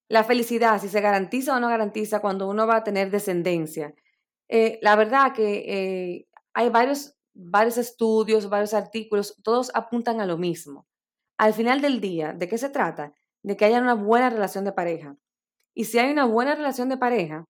la, 0.10 0.24
felicidad, 0.24 0.80
si 0.82 0.90
se 0.90 1.02
garantiza 1.02 1.56
o 1.56 1.60
no 1.60 1.70
garantiza 1.70 2.20
cuando 2.20 2.48
uno 2.50 2.68
va 2.68 2.78
a 2.78 2.84
tener 2.84 3.10
descendencia. 3.10 3.94
Eh, 4.50 4.80
la 4.82 4.96
verdad 4.96 5.34
que 5.34 5.64
eh, 5.66 6.28
hay 6.54 6.70
varios, 6.70 7.16
varios 7.34 7.78
estudios, 7.78 8.50
varios 8.50 8.74
artículos, 8.74 9.36
todos 9.44 9.72
apuntan 9.74 10.22
a 10.22 10.26
lo 10.26 10.38
mismo. 10.38 10.88
Al 11.38 11.54
final 11.54 11.82
del 11.82 12.00
día, 12.00 12.34
¿de 12.34 12.48
qué 12.48 12.58
se 12.58 12.70
trata? 12.70 13.14
De 13.42 13.58
que 13.58 13.66
haya 13.66 13.82
una 13.82 13.96
buena 13.96 14.30
relación 14.30 14.64
de 14.64 14.72
pareja. 14.72 15.18
Y 15.74 15.86
si 15.86 16.00
hay 16.00 16.12
una 16.12 16.26
buena 16.26 16.56
relación 16.56 16.90
de 16.90 16.98
pareja, 16.98 17.46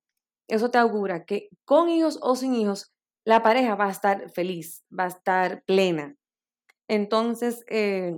eso 0.48 0.72
te 0.72 0.78
augura 0.78 1.26
que 1.26 1.50
con 1.66 1.90
hijos 1.90 2.18
o 2.22 2.36
sin 2.36 2.56
hijos, 2.56 2.94
la 3.26 3.44
pareja 3.44 3.76
va 3.76 3.88
a 3.88 3.92
estar 3.92 4.30
feliz, 4.32 4.84
va 4.98 5.06
a 5.06 5.08
estar 5.08 5.64
plena. 5.64 6.16
Entonces, 6.88 7.64
eh, 7.68 8.16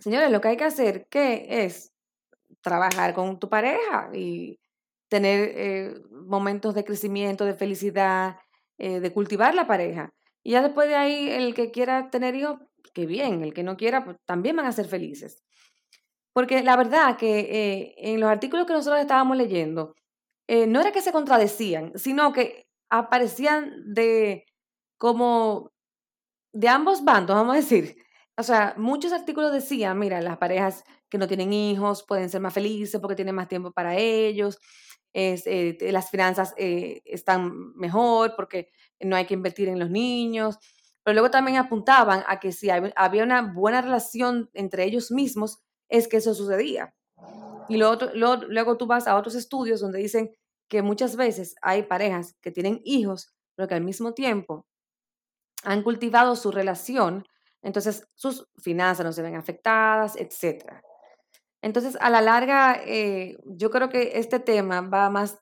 señores, 0.00 0.30
lo 0.30 0.40
que 0.40 0.48
hay 0.48 0.56
que 0.56 0.64
hacer, 0.64 1.06
¿qué 1.08 1.64
es? 1.64 1.92
Trabajar 2.60 3.14
con 3.14 3.38
tu 3.38 3.48
pareja 3.48 4.10
y 4.12 4.58
tener 5.08 5.52
eh, 5.54 6.02
momentos 6.10 6.74
de 6.74 6.84
crecimiento, 6.84 7.44
de 7.44 7.54
felicidad, 7.54 8.36
eh, 8.78 9.00
de 9.00 9.12
cultivar 9.12 9.54
la 9.54 9.66
pareja. 9.66 10.10
Y 10.42 10.52
ya 10.52 10.62
después 10.62 10.88
de 10.88 10.96
ahí, 10.96 11.28
el 11.30 11.54
que 11.54 11.70
quiera 11.70 12.10
tener 12.10 12.34
hijos, 12.34 12.58
qué 12.94 13.06
bien, 13.06 13.42
el 13.42 13.54
que 13.54 13.62
no 13.62 13.76
quiera, 13.76 14.04
pues 14.04 14.16
también 14.26 14.56
van 14.56 14.66
a 14.66 14.72
ser 14.72 14.86
felices. 14.86 15.42
Porque 16.32 16.62
la 16.62 16.76
verdad 16.76 17.16
que 17.16 17.40
eh, 17.40 17.94
en 17.98 18.20
los 18.20 18.30
artículos 18.30 18.66
que 18.66 18.72
nosotros 18.72 19.00
estábamos 19.00 19.36
leyendo, 19.36 19.94
eh, 20.48 20.66
no 20.66 20.80
era 20.80 20.92
que 20.92 21.02
se 21.02 21.12
contradecían, 21.12 21.92
sino 21.96 22.32
que 22.32 22.66
aparecían 22.90 23.94
de 23.94 24.44
como 24.98 25.70
de 26.52 26.68
ambos 26.68 27.04
bandos, 27.04 27.36
vamos 27.36 27.54
a 27.54 27.56
decir. 27.58 27.96
O 28.36 28.42
sea, 28.42 28.74
muchos 28.78 29.12
artículos 29.12 29.52
decían, 29.52 29.98
mira, 29.98 30.20
las 30.22 30.38
parejas 30.38 30.84
que 31.10 31.18
no 31.18 31.28
tienen 31.28 31.52
hijos 31.52 32.04
pueden 32.06 32.30
ser 32.30 32.40
más 32.40 32.54
felices 32.54 33.00
porque 33.00 33.16
tienen 33.16 33.34
más 33.34 33.48
tiempo 33.48 33.72
para 33.72 33.96
ellos, 33.96 34.58
es, 35.12 35.46
eh, 35.46 35.76
las 35.80 36.10
finanzas 36.10 36.54
eh, 36.56 37.02
están 37.04 37.74
mejor 37.74 38.34
porque 38.36 38.70
no 39.00 39.16
hay 39.16 39.26
que 39.26 39.34
invertir 39.34 39.68
en 39.68 39.78
los 39.78 39.90
niños. 39.90 40.58
Pero 41.04 41.14
luego 41.14 41.30
también 41.30 41.56
apuntaban 41.56 42.22
a 42.26 42.38
que 42.38 42.52
si 42.52 42.70
había 42.70 43.24
una 43.24 43.52
buena 43.52 43.82
relación 43.82 44.50
entre 44.54 44.84
ellos 44.84 45.10
mismos, 45.10 45.58
es 45.88 46.08
que 46.08 46.18
eso 46.18 46.34
sucedía. 46.34 46.94
Y 47.68 47.76
luego, 47.76 48.06
luego 48.14 48.76
tú 48.76 48.86
vas 48.86 49.06
a 49.06 49.16
otros 49.16 49.34
estudios 49.34 49.80
donde 49.80 49.98
dicen 49.98 50.34
que 50.68 50.82
muchas 50.82 51.16
veces 51.16 51.54
hay 51.60 51.82
parejas 51.82 52.36
que 52.40 52.50
tienen 52.50 52.80
hijos, 52.84 53.34
pero 53.54 53.68
que 53.68 53.74
al 53.74 53.84
mismo 53.84 54.14
tiempo 54.14 54.66
han 55.64 55.82
cultivado 55.82 56.34
su 56.36 56.50
relación, 56.50 57.24
entonces 57.62 58.08
sus 58.14 58.48
finanzas 58.56 59.04
no 59.04 59.12
se 59.12 59.22
ven 59.22 59.36
afectadas, 59.36 60.16
etcétera. 60.16 60.82
Entonces, 61.62 61.96
a 62.00 62.10
la 62.10 62.20
larga, 62.20 62.80
eh, 62.86 63.38
yo 63.46 63.70
creo 63.70 63.88
que 63.88 64.12
este 64.18 64.40
tema 64.40 64.80
va 64.82 65.10
más 65.10 65.38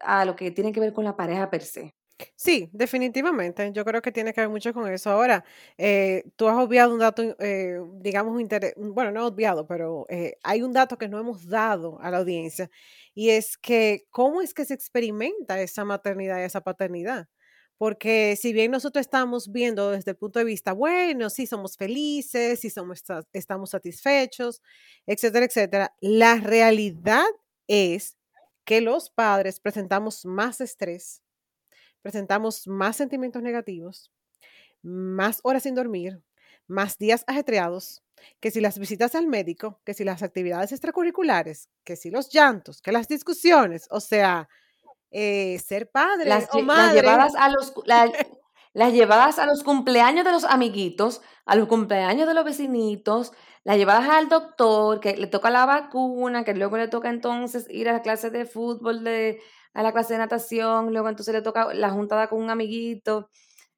a 0.00 0.24
lo 0.24 0.36
que 0.36 0.50
tiene 0.50 0.72
que 0.72 0.80
ver 0.80 0.92
con 0.92 1.04
la 1.04 1.16
pareja 1.16 1.50
per 1.50 1.62
se. 1.62 1.94
Sí, 2.36 2.68
definitivamente. 2.72 3.72
Yo 3.72 3.84
creo 3.84 4.00
que 4.02 4.12
tiene 4.12 4.32
que 4.32 4.42
ver 4.42 4.50
mucho 4.50 4.72
con 4.72 4.86
eso. 4.92 5.10
Ahora, 5.10 5.44
eh, 5.78 6.24
tú 6.36 6.48
has 6.48 6.56
obviado 6.58 6.92
un 6.92 7.00
dato, 7.00 7.22
eh, 7.40 7.80
digamos, 7.94 8.40
bueno, 8.76 9.10
no 9.10 9.26
obviado, 9.26 9.66
pero 9.66 10.06
hay 10.44 10.62
un 10.62 10.72
dato 10.72 10.98
que 10.98 11.08
no 11.08 11.18
hemos 11.18 11.48
dado 11.48 11.98
a 12.00 12.10
la 12.10 12.18
audiencia 12.18 12.70
y 13.14 13.30
es 13.30 13.56
que 13.56 14.06
cómo 14.10 14.40
es 14.42 14.54
que 14.54 14.64
se 14.64 14.74
experimenta 14.74 15.60
esa 15.60 15.84
maternidad 15.84 16.38
y 16.40 16.42
esa 16.42 16.60
paternidad. 16.60 17.28
Porque 17.82 18.38
si 18.40 18.52
bien 18.52 18.70
nosotros 18.70 19.00
estamos 19.00 19.50
viendo 19.50 19.90
desde 19.90 20.12
el 20.12 20.16
punto 20.16 20.38
de 20.38 20.44
vista, 20.44 20.72
bueno, 20.72 21.28
sí 21.30 21.48
somos 21.48 21.76
felices, 21.76 22.60
sí 22.60 22.70
somos, 22.70 23.02
estamos 23.32 23.70
satisfechos, 23.70 24.62
etcétera, 25.04 25.46
etcétera, 25.46 25.96
la 26.00 26.36
realidad 26.36 27.24
es 27.66 28.16
que 28.64 28.82
los 28.82 29.10
padres 29.10 29.58
presentamos 29.58 30.24
más 30.24 30.60
estrés, 30.60 31.24
presentamos 32.02 32.68
más 32.68 32.98
sentimientos 32.98 33.42
negativos, 33.42 34.12
más 34.82 35.40
horas 35.42 35.64
sin 35.64 35.74
dormir, 35.74 36.22
más 36.68 36.98
días 36.98 37.24
ajetreados, 37.26 38.04
que 38.38 38.52
si 38.52 38.60
las 38.60 38.78
visitas 38.78 39.16
al 39.16 39.26
médico, 39.26 39.80
que 39.84 39.94
si 39.94 40.04
las 40.04 40.22
actividades 40.22 40.70
extracurriculares, 40.70 41.68
que 41.82 41.96
si 41.96 42.12
los 42.12 42.32
llantos, 42.32 42.80
que 42.80 42.92
las 42.92 43.08
discusiones, 43.08 43.88
o 43.90 43.98
sea, 43.98 44.48
eh, 45.12 45.58
ser 45.58 45.90
padre 45.90 46.28
las, 46.28 46.48
o 46.52 46.62
madre. 46.62 46.84
Las 46.84 46.94
llevadas, 46.94 47.34
a 47.36 47.48
los, 47.50 47.72
las 48.74 48.92
llevadas 48.92 49.38
a 49.38 49.46
los 49.46 49.62
cumpleaños 49.62 50.24
de 50.24 50.32
los 50.32 50.44
amiguitos, 50.44 51.20
a 51.44 51.56
los 51.56 51.68
cumpleaños 51.68 52.26
de 52.26 52.34
los 52.34 52.44
vecinitos, 52.44 53.32
las 53.64 53.76
llevadas 53.76 54.08
al 54.08 54.28
doctor, 54.28 55.00
que 55.00 55.16
le 55.16 55.26
toca 55.26 55.50
la 55.50 55.66
vacuna, 55.66 56.44
que 56.44 56.54
luego 56.54 56.76
le 56.76 56.88
toca 56.88 57.10
entonces 57.10 57.66
ir 57.70 57.88
a 57.88 57.92
la 57.92 58.02
clase 58.02 58.30
de 58.30 58.46
fútbol, 58.46 59.04
de, 59.04 59.40
a 59.74 59.82
la 59.82 59.92
clase 59.92 60.14
de 60.14 60.18
natación, 60.18 60.92
luego 60.92 61.08
entonces 61.08 61.34
le 61.34 61.42
toca 61.42 61.72
la 61.74 61.90
juntada 61.90 62.28
con 62.28 62.42
un 62.42 62.50
amiguito. 62.50 63.30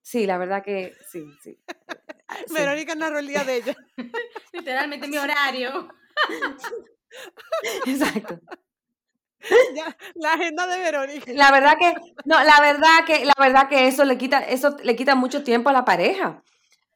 Sí, 0.02 0.26
la 0.26 0.38
verdad 0.38 0.62
que 0.62 0.94
sí, 1.10 1.24
sí. 1.42 1.58
Verónica 2.54 2.94
narró 2.94 3.18
el 3.18 3.26
día 3.26 3.44
de 3.44 3.56
ella. 3.56 3.76
Literalmente 4.52 5.08
mi 5.08 5.16
horario. 5.18 5.88
Exacto. 7.86 8.40
la 10.14 10.32
agenda 10.32 10.66
de 10.66 10.78
Verónica. 10.78 11.32
La 11.34 11.50
verdad 11.50 11.74
que, 11.78 11.94
no, 12.24 12.42
la 12.42 12.60
verdad 12.60 13.04
que, 13.06 13.24
la 13.24 13.34
verdad 13.38 13.68
que 13.68 13.86
eso 13.86 14.04
le 14.04 14.18
quita, 14.18 14.38
eso 14.40 14.76
le 14.82 14.96
quita 14.96 15.14
mucho 15.14 15.42
tiempo 15.44 15.70
a 15.70 15.72
la 15.72 15.84
pareja. 15.84 16.42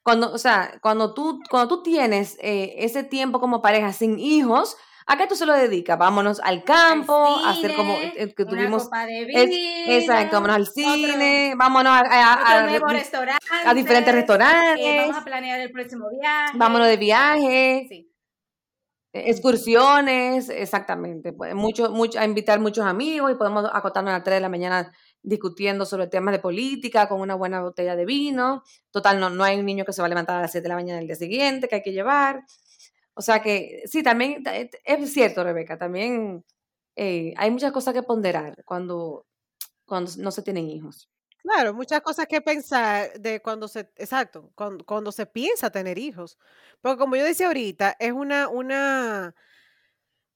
Cuando, 0.03 0.33
o 0.33 0.39
sea, 0.39 0.79
cuando 0.81 1.13
tú, 1.13 1.41
cuando 1.51 1.69
tú 1.69 1.83
tienes 1.83 2.39
eh, 2.41 2.75
ese 2.79 3.03
tiempo 3.03 3.41
como 3.41 3.61
pareja 3.61 3.93
sin 3.93 4.19
hijos, 4.19 4.77
¿A 5.11 5.17
qué 5.17 5.27
tú 5.27 5.35
se 5.35 5.47
lo 5.47 5.55
dedicas? 5.55 5.97
Vámonos 5.97 6.39
al 6.39 6.65
campo, 6.65 7.15
a 7.15 7.53
hacer 7.53 7.75
como 7.75 7.95
eh, 7.95 8.13
eh, 8.15 8.35
que 8.35 8.45
tuvimos. 8.45 8.89
Una 8.89 9.07
de 9.07 9.97
exacto, 9.97 10.37
vámonos 10.37 10.57
al 10.57 10.67
cine, 10.67 11.55
vámonos 11.57 11.91
a, 11.91 12.01
a, 12.01 13.71
a, 13.71 13.75
diferentes 13.75 14.15
restaurantes. 14.15 15.01
vamos 15.01 15.17
a 15.17 15.25
planear 15.25 15.61
el 15.61 15.71
próximo 15.71 16.11
viaje. 16.11 16.53
Vámonos 16.59 16.89
de 16.89 16.97
viaje. 16.99 17.87
Sí. 17.89 18.08
E, 19.13 19.31
excursiones, 19.31 20.49
exactamente. 20.51 21.33
Pues, 21.33 21.55
mucho, 21.55 21.91
mucho, 21.91 22.19
a 22.19 22.25
invitar 22.25 22.61
muchos 22.61 22.85
amigos 22.85 23.33
y 23.33 23.35
podemos 23.35 23.69
acotarnos 23.73 24.11
a 24.11 24.19
las 24.19 24.25
3 24.25 24.37
de 24.37 24.41
la 24.41 24.49
mañana 24.49 24.93
discutiendo 25.23 25.85
sobre 25.87 26.07
temas 26.07 26.33
de 26.33 26.39
política 26.41 27.09
con 27.09 27.21
una 27.21 27.35
buena 27.35 27.61
botella 27.61 27.97
de 27.97 28.05
vino. 28.07 28.63
Total, 28.91 29.19
no, 29.21 29.31
no 29.31 29.45
hay 29.45 29.59
un 29.59 29.67
niño 29.67 29.85
que 29.85 29.93
se 29.93 30.03
va 30.03 30.07
a 30.07 30.09
levantar 30.09 30.39
a 30.39 30.43
las 30.43 30.53
7 30.53 30.63
de 30.65 30.69
la 30.69 30.75
mañana 30.77 31.01
el 31.01 31.07
día 31.07 31.17
siguiente 31.17 31.69
que 31.69 31.77
hay 31.77 31.83
que 31.83 31.93
llevar. 31.93 32.45
O 33.15 33.23
sea 33.23 33.43
que 33.43 33.83
sí, 33.87 34.03
también 34.03 34.45
eh, 34.47 34.71
es 34.85 35.13
cierto, 35.13 35.43
Rebeca, 35.45 35.77
también 35.79 36.45
eh, 36.97 37.35
hay 37.37 37.51
muchas 37.51 37.73
cosas 37.73 37.95
que 37.95 38.03
ponderar 38.03 38.63
cuando, 38.65 39.27
cuando 39.87 40.11
no 40.19 40.31
se 40.31 40.43
tienen 40.43 40.69
hijos. 40.69 41.11
Claro, 41.43 41.73
muchas 41.73 42.01
cosas 42.03 42.27
que 42.27 42.41
pensar 42.41 43.13
de 43.21 43.41
cuando 43.41 43.69
se, 43.69 43.81
exacto, 43.97 44.51
cuando, 44.55 44.85
cuando, 44.85 45.13
se 45.13 45.25
piensa 45.27 45.71
tener 45.71 45.97
hijos. 45.99 46.37
Porque 46.81 46.99
como 46.99 47.17
yo 47.17 47.25
decía 47.25 47.47
ahorita, 47.47 47.97
es 48.01 48.13
una, 48.13 48.49
una, 48.49 49.35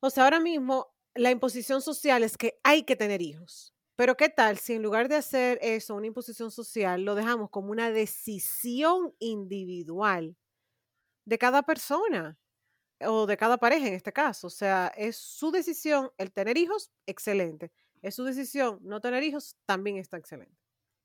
o 0.01 0.11
sea, 0.11 0.25
ahora 0.25 0.41
mismo 0.41 0.93
la 1.15 1.31
imposición 1.31 1.83
social 1.83 2.23
es 2.25 2.37
que 2.37 2.59
hay 2.65 2.85
que 2.85 2.97
tener 2.97 3.23
hijos. 3.23 3.75
Pero 3.97 4.17
¿qué 4.17 4.29
tal 4.29 4.59
si 4.59 4.75
en 4.75 4.83
lugar 4.83 5.09
de 5.09 5.17
hacer 5.17 5.59
eso, 5.63 5.95
una 5.95 6.07
imposición 6.07 6.51
social, 6.51 7.03
lo 7.05 7.15
dejamos 7.15 7.51
como 7.51 7.71
una 7.71 7.91
decisión 7.91 9.15
individual 9.19 10.37
de 11.27 11.39
cada 11.39 11.63
persona? 11.63 12.39
o 13.07 13.27
de 13.27 13.37
cada 13.37 13.59
pareja 13.59 13.89
en 13.89 13.95
este 13.95 14.13
caso. 14.13 14.47
O 14.49 14.51
sea, 14.51 14.93
es 14.97 15.17
su 15.19 15.51
decisión 15.53 16.11
el 16.19 16.33
tener 16.33 16.57
hijos, 16.59 16.93
excelente. 17.07 17.73
Es 18.03 18.15
su 18.17 18.25
decisión 18.25 18.79
no 18.83 19.01
tener 19.01 19.23
hijos, 19.25 19.57
también 19.67 19.99
está 19.99 20.19
excelente. 20.19 20.62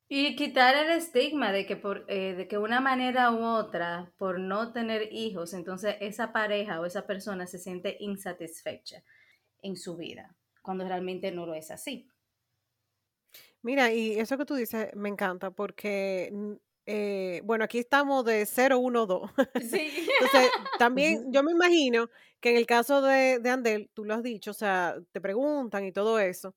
Y 0.10 0.36
quitar 0.38 0.76
el 0.76 0.90
estigma 0.92 1.52
de 1.52 1.66
que 1.66 1.76
por 1.76 2.06
eh, 2.08 2.34
de 2.34 2.48
que 2.48 2.58
una 2.58 2.80
manera 2.80 3.32
u 3.32 3.44
otra, 3.44 4.12
por 4.18 4.40
no 4.40 4.72
tener 4.72 5.10
hijos, 5.12 5.54
entonces 5.54 5.98
esa 6.00 6.32
pareja 6.32 6.80
o 6.80 6.86
esa 6.86 7.06
persona 7.06 7.46
se 7.46 7.60
siente 7.60 7.98
insatisfecha 8.00 9.04
en 9.62 9.76
su 9.76 9.98
vida, 9.98 10.36
cuando 10.62 10.88
realmente 10.88 11.32
no 11.32 11.46
lo 11.46 11.56
es 11.56 11.72
así. 11.72 12.08
Mira, 13.62 13.92
y 13.92 14.18
eso 14.18 14.38
que 14.38 14.46
tú 14.46 14.56
dices 14.56 14.96
me 14.96 15.10
encanta 15.10 15.52
porque 15.52 16.32
eh, 16.90 17.42
bueno, 17.44 17.66
aquí 17.66 17.80
estamos 17.80 18.24
de 18.24 18.46
012. 18.46 19.34
Sí. 19.60 20.08
Entonces, 20.22 20.50
también 20.80 21.34
yo 21.34 21.44
me 21.44 21.52
imagino 21.52 22.10
que 22.40 22.52
en 22.52 22.56
el 22.56 22.66
caso 22.66 23.02
de, 23.02 23.40
de 23.40 23.50
Andel, 23.50 23.90
tú 23.94 24.06
lo 24.06 24.14
has 24.14 24.24
dicho, 24.24 24.52
o 24.52 24.54
sea, 24.54 24.96
te 25.12 25.20
preguntan 25.20 25.84
y 25.84 25.92
todo 25.92 26.18
eso. 26.18 26.56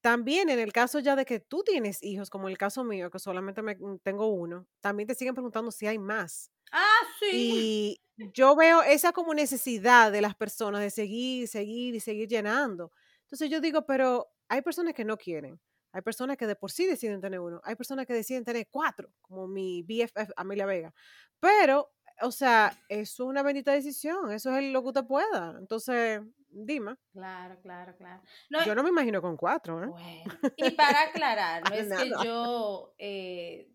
También 0.00 0.48
en 0.48 0.58
el 0.60 0.72
caso 0.72 1.00
ya 1.00 1.16
de 1.16 1.24
que 1.24 1.40
tú 1.40 1.62
tienes 1.64 2.02
hijos, 2.02 2.30
como 2.30 2.48
el 2.48 2.56
caso 2.58 2.84
mío, 2.84 3.10
que 3.10 3.18
solamente 3.18 3.62
me, 3.62 3.74
mm, 3.76 3.98
tengo 4.02 4.28
uno, 4.28 4.66
también 4.80 5.06
te 5.08 5.14
siguen 5.14 5.34
preguntando 5.34 5.70
si 5.72 5.86
hay 5.86 5.98
más. 5.98 6.50
Ah, 6.72 7.00
sí. 7.18 7.26
Y 7.32 8.00
yo 8.32 8.54
veo 8.56 8.82
esa 8.82 9.12
como 9.12 9.34
necesidad 9.34 10.12
de 10.12 10.20
las 10.20 10.34
personas 10.36 10.80
de 10.82 10.90
seguir, 10.90 11.48
seguir 11.48 11.94
y 11.94 12.00
seguir 12.00 12.28
llenando. 12.28 12.92
Entonces 13.22 13.50
yo 13.50 13.60
digo, 13.60 13.86
pero 13.86 14.28
hay 14.48 14.62
personas 14.62 14.94
que 14.94 15.04
no 15.04 15.16
quieren. 15.16 15.60
Hay 15.92 16.02
personas 16.02 16.36
que 16.36 16.46
de 16.46 16.54
por 16.56 16.70
sí 16.70 16.86
deciden 16.86 17.20
tener 17.20 17.40
uno. 17.40 17.60
Hay 17.64 17.74
personas 17.74 18.06
que 18.06 18.12
deciden 18.14 18.44
tener 18.44 18.68
cuatro, 18.70 19.10
como 19.22 19.48
mi 19.48 19.82
BFF 19.82 20.32
Amelia 20.36 20.66
Vega. 20.66 20.94
Pero, 21.40 21.90
o 22.22 22.30
sea, 22.30 22.72
eso 22.88 23.24
es 23.24 23.28
una 23.28 23.42
bendita 23.42 23.72
decisión. 23.72 24.30
Eso 24.32 24.54
es 24.56 24.72
lo 24.72 24.82
que 24.82 24.88
usted 24.88 25.04
pueda. 25.06 25.56
Entonces, 25.58 26.20
dime. 26.50 26.96
Claro, 27.12 27.58
claro, 27.62 27.96
claro. 27.96 28.22
yo 28.64 28.74
no 28.74 28.82
me 28.82 28.90
imagino 28.90 29.20
con 29.20 29.36
cuatro. 29.36 29.82
¿eh? 29.82 29.86
Bueno. 29.86 30.24
Y 30.56 30.70
para 30.72 31.02
aclarar, 31.02 31.62
no 31.68 31.74
es 31.74 31.88
que 31.88 32.10
yo... 32.24 32.94
Eh, 32.98 33.70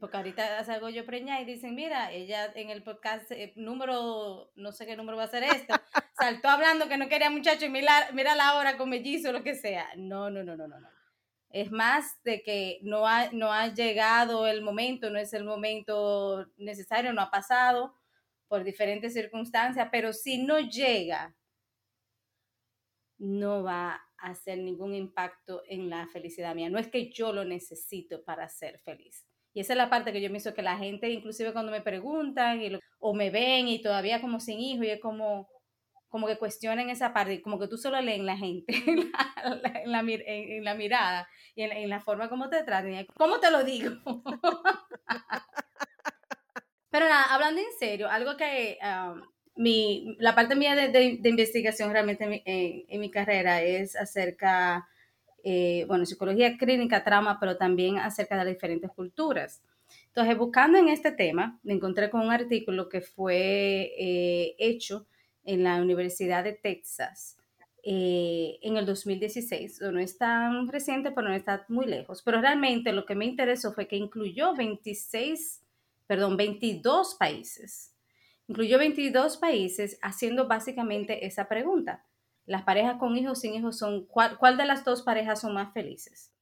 porque 0.00 0.16
ahorita 0.16 0.64
salgo 0.64 0.88
yo 0.88 1.04
preñada 1.04 1.42
y 1.42 1.44
dicen, 1.44 1.74
mira, 1.74 2.10
ella 2.10 2.50
en 2.54 2.70
el 2.70 2.82
podcast 2.82 3.30
eh, 3.32 3.52
número, 3.56 4.50
no 4.56 4.72
sé 4.72 4.86
qué 4.86 4.96
número 4.96 5.18
va 5.18 5.24
a 5.24 5.28
ser 5.28 5.42
esto, 5.42 5.74
saltó 6.18 6.48
hablando 6.48 6.88
que 6.88 6.96
no 6.96 7.08
quería 7.08 7.28
muchacho 7.28 7.66
y 7.66 7.68
mira, 7.68 8.08
mira 8.14 8.34
la 8.34 8.56
hora 8.56 8.78
con 8.78 8.88
mellizo, 8.88 9.30
lo 9.30 9.42
que 9.42 9.54
sea. 9.54 9.88
No, 9.96 10.30
no, 10.30 10.42
no, 10.42 10.56
no, 10.56 10.68
no, 10.68 10.80
no. 10.80 10.88
Es 11.50 11.70
más 11.70 12.22
de 12.24 12.42
que 12.42 12.78
no 12.82 13.06
ha, 13.06 13.30
no 13.32 13.52
ha 13.52 13.68
llegado 13.68 14.46
el 14.46 14.62
momento, 14.62 15.10
no 15.10 15.18
es 15.18 15.32
el 15.32 15.44
momento 15.44 16.46
necesario, 16.56 17.12
no 17.12 17.22
ha 17.22 17.30
pasado 17.30 17.94
por 18.48 18.64
diferentes 18.64 19.12
circunstancias, 19.12 19.88
pero 19.90 20.12
si 20.12 20.42
no 20.42 20.58
llega, 20.60 21.34
no 23.18 23.62
va 23.62 24.00
a 24.18 24.30
hacer 24.30 24.58
ningún 24.58 24.94
impacto 24.94 25.62
en 25.68 25.90
la 25.90 26.06
felicidad 26.08 26.54
mía. 26.54 26.70
No 26.70 26.78
es 26.78 26.88
que 26.88 27.10
yo 27.10 27.32
lo 27.32 27.44
necesito 27.44 28.24
para 28.24 28.48
ser 28.48 28.78
feliz. 28.80 29.26
Y 29.54 29.60
esa 29.60 29.72
es 29.72 29.76
la 29.76 29.90
parte 29.90 30.12
que 30.12 30.20
yo 30.20 30.28
pienso 30.28 30.54
que 30.54 30.62
la 30.62 30.76
gente, 30.76 31.10
inclusive 31.10 31.52
cuando 31.52 31.72
me 31.72 31.80
preguntan 31.80 32.60
o 32.98 33.14
me 33.14 33.30
ven 33.30 33.68
y 33.68 33.82
todavía 33.82 34.20
como 34.20 34.40
sin 34.40 34.60
hijo, 34.60 34.84
y 34.84 34.90
es 34.90 35.00
como, 35.00 35.48
como 36.08 36.26
que 36.26 36.38
cuestionen 36.38 36.90
esa 36.90 37.12
parte, 37.12 37.42
como 37.42 37.58
que 37.58 37.68
tú 37.68 37.76
solo 37.76 38.00
lees 38.00 38.20
la 38.20 38.36
gente 38.36 38.72
en 38.86 39.10
la, 39.10 40.00
en 40.00 40.64
la, 40.64 40.74
mirada 40.74 41.28
y 41.54 41.62
en, 41.62 41.88
la 41.88 42.00
forma 42.00 42.28
como 42.28 42.48
te 42.48 42.62
tratan. 42.62 43.06
¿Cómo 43.16 43.40
te 43.40 43.50
lo 43.50 43.64
digo? 43.64 43.90
Pero 46.90 47.06
nada, 47.06 47.24
hablando 47.34 47.60
en 47.60 47.78
serio, 47.78 48.08
algo 48.08 48.36
que 48.36 48.78
mi, 49.58 50.16
la 50.20 50.34
parte 50.36 50.54
mía 50.54 50.76
de, 50.76 51.20
investigación 51.24 51.90
realmente 51.90 52.42
en, 52.44 53.00
mi 53.00 53.10
carrera 53.10 53.60
es 53.60 53.96
acerca, 53.96 54.88
eh, 55.42 55.84
bueno, 55.88 56.06
psicología 56.06 56.56
clínica, 56.56 57.02
trama, 57.02 57.38
pero 57.40 57.56
también 57.56 57.98
acerca 57.98 58.36
de 58.36 58.44
las 58.44 58.54
diferentes 58.54 58.90
culturas. 58.92 59.60
Entonces, 60.06 60.38
buscando 60.38 60.78
en 60.78 60.88
este 60.88 61.10
tema, 61.10 61.58
me 61.64 61.72
encontré 61.72 62.08
con 62.08 62.20
un 62.20 62.30
artículo 62.30 62.88
que 62.88 63.00
fue 63.00 63.92
eh, 63.98 64.54
hecho 64.58 65.06
en 65.44 65.64
la 65.64 65.82
Universidad 65.82 66.44
de 66.44 66.52
Texas 66.52 67.36
eh, 67.82 68.58
en 68.62 68.76
el 68.76 68.86
2016. 68.86 69.80
No 69.80 69.98
es 69.98 70.18
tan 70.18 70.68
reciente, 70.68 71.10
pero 71.10 71.28
no 71.28 71.34
está 71.34 71.64
muy 71.68 71.86
lejos. 71.86 72.22
Pero 72.22 72.40
realmente 72.40 72.92
lo 72.92 73.04
que 73.04 73.16
me 73.16 73.24
interesó 73.24 73.72
fue 73.72 73.88
que 73.88 73.96
incluyó 73.96 74.54
26, 74.54 75.64
perdón, 76.06 76.36
22 76.36 77.16
países. 77.16 77.97
Incluyó 78.48 78.78
22 78.78 79.36
países 79.36 79.98
haciendo 80.02 80.48
básicamente 80.48 81.26
esa 81.26 81.48
pregunta. 81.48 82.04
Las 82.46 82.62
parejas 82.62 82.96
con 82.98 83.16
hijos 83.16 83.40
sin 83.40 83.54
hijos 83.54 83.78
son, 83.78 84.06
¿cuál, 84.06 84.56
de 84.56 84.64
las 84.64 84.84
dos 84.84 85.02
parejas 85.02 85.42
son 85.42 85.54
más 85.54 85.72
felices? 85.74 86.32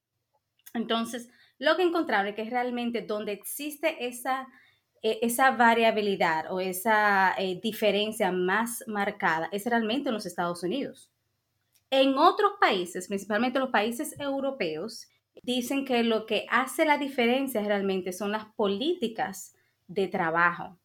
Entonces, 0.73 1.29
lo 1.59 1.75
que 1.75 1.83
encontraron 1.83 2.27
es 2.27 2.35
que 2.35 2.49
realmente 2.49 3.01
donde 3.01 3.33
existe 3.33 4.07
esa 4.07 4.47
e, 5.01 5.19
esa 5.21 5.51
variabilidad 5.51 6.51
o 6.51 6.59
esa 6.59 7.35
eh, 7.37 7.59
diferencia 7.61 8.31
más 8.31 8.83
marcada 8.87 9.47
es 9.51 9.65
realmente 9.65 10.09
en 10.09 10.15
los 10.15 10.25
Estados 10.25 10.63
Unidos. 10.63 11.11
En 11.89 12.17
otros 12.17 12.53
países, 12.59 13.07
principalmente 13.07 13.59
los 13.59 13.69
países 13.69 14.19
europeos, 14.19 15.07
dicen 15.43 15.85
que 15.85 16.03
lo 16.03 16.25
que 16.25 16.45
hace 16.49 16.85
la 16.85 16.97
diferencia 16.97 17.61
realmente 17.61 18.11
son 18.11 18.31
las 18.31 18.45
políticas 18.55 19.55
de 19.87 20.07
trabajo. 20.07 20.77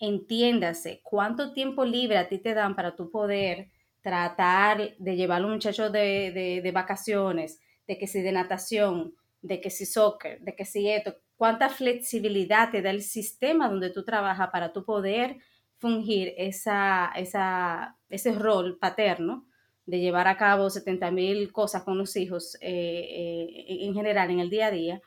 Entiéndase, 0.00 1.00
cuánto 1.02 1.52
tiempo 1.52 1.84
libre 1.84 2.18
a 2.18 2.28
ti 2.28 2.38
te 2.38 2.54
dan 2.54 2.76
para 2.76 2.94
tu 2.94 3.10
poder 3.10 3.70
tratar 4.02 4.96
de 4.98 5.16
llevar 5.16 5.42
a 5.42 5.46
un 5.46 5.52
muchacho 5.52 5.90
de, 5.90 6.60
de 6.62 6.72
vacaciones, 6.72 7.60
de 7.86 7.98
que 7.98 8.06
si 8.06 8.20
de 8.20 8.32
natación, 8.32 9.14
de 9.42 9.60
que 9.60 9.70
si 9.70 9.86
soccer, 9.86 10.40
de 10.40 10.54
que 10.54 10.64
si 10.64 10.88
esto, 10.88 11.16
cuánta 11.36 11.68
flexibilidad 11.68 12.70
te 12.70 12.82
da 12.82 12.90
el 12.90 13.02
sistema 13.02 13.68
donde 13.68 13.90
tú 13.90 14.04
trabajas 14.04 14.50
para 14.50 14.72
tu 14.72 14.84
poder 14.84 15.36
fungir 15.78 16.34
esa, 16.36 17.12
esa, 17.16 17.96
ese 18.08 18.32
rol 18.32 18.78
paterno 18.78 19.46
de 19.84 20.00
llevar 20.00 20.26
a 20.26 20.36
cabo 20.36 20.68
70 20.68 21.10
mil 21.10 21.52
cosas 21.52 21.84
con 21.84 21.96
los 21.96 22.16
hijos 22.16 22.56
eh, 22.60 22.70
eh, 22.70 23.84
en 23.86 23.94
general 23.94 24.30
en 24.30 24.40
el 24.40 24.50
día 24.50 24.66
a 24.66 24.70
día. 24.70 25.00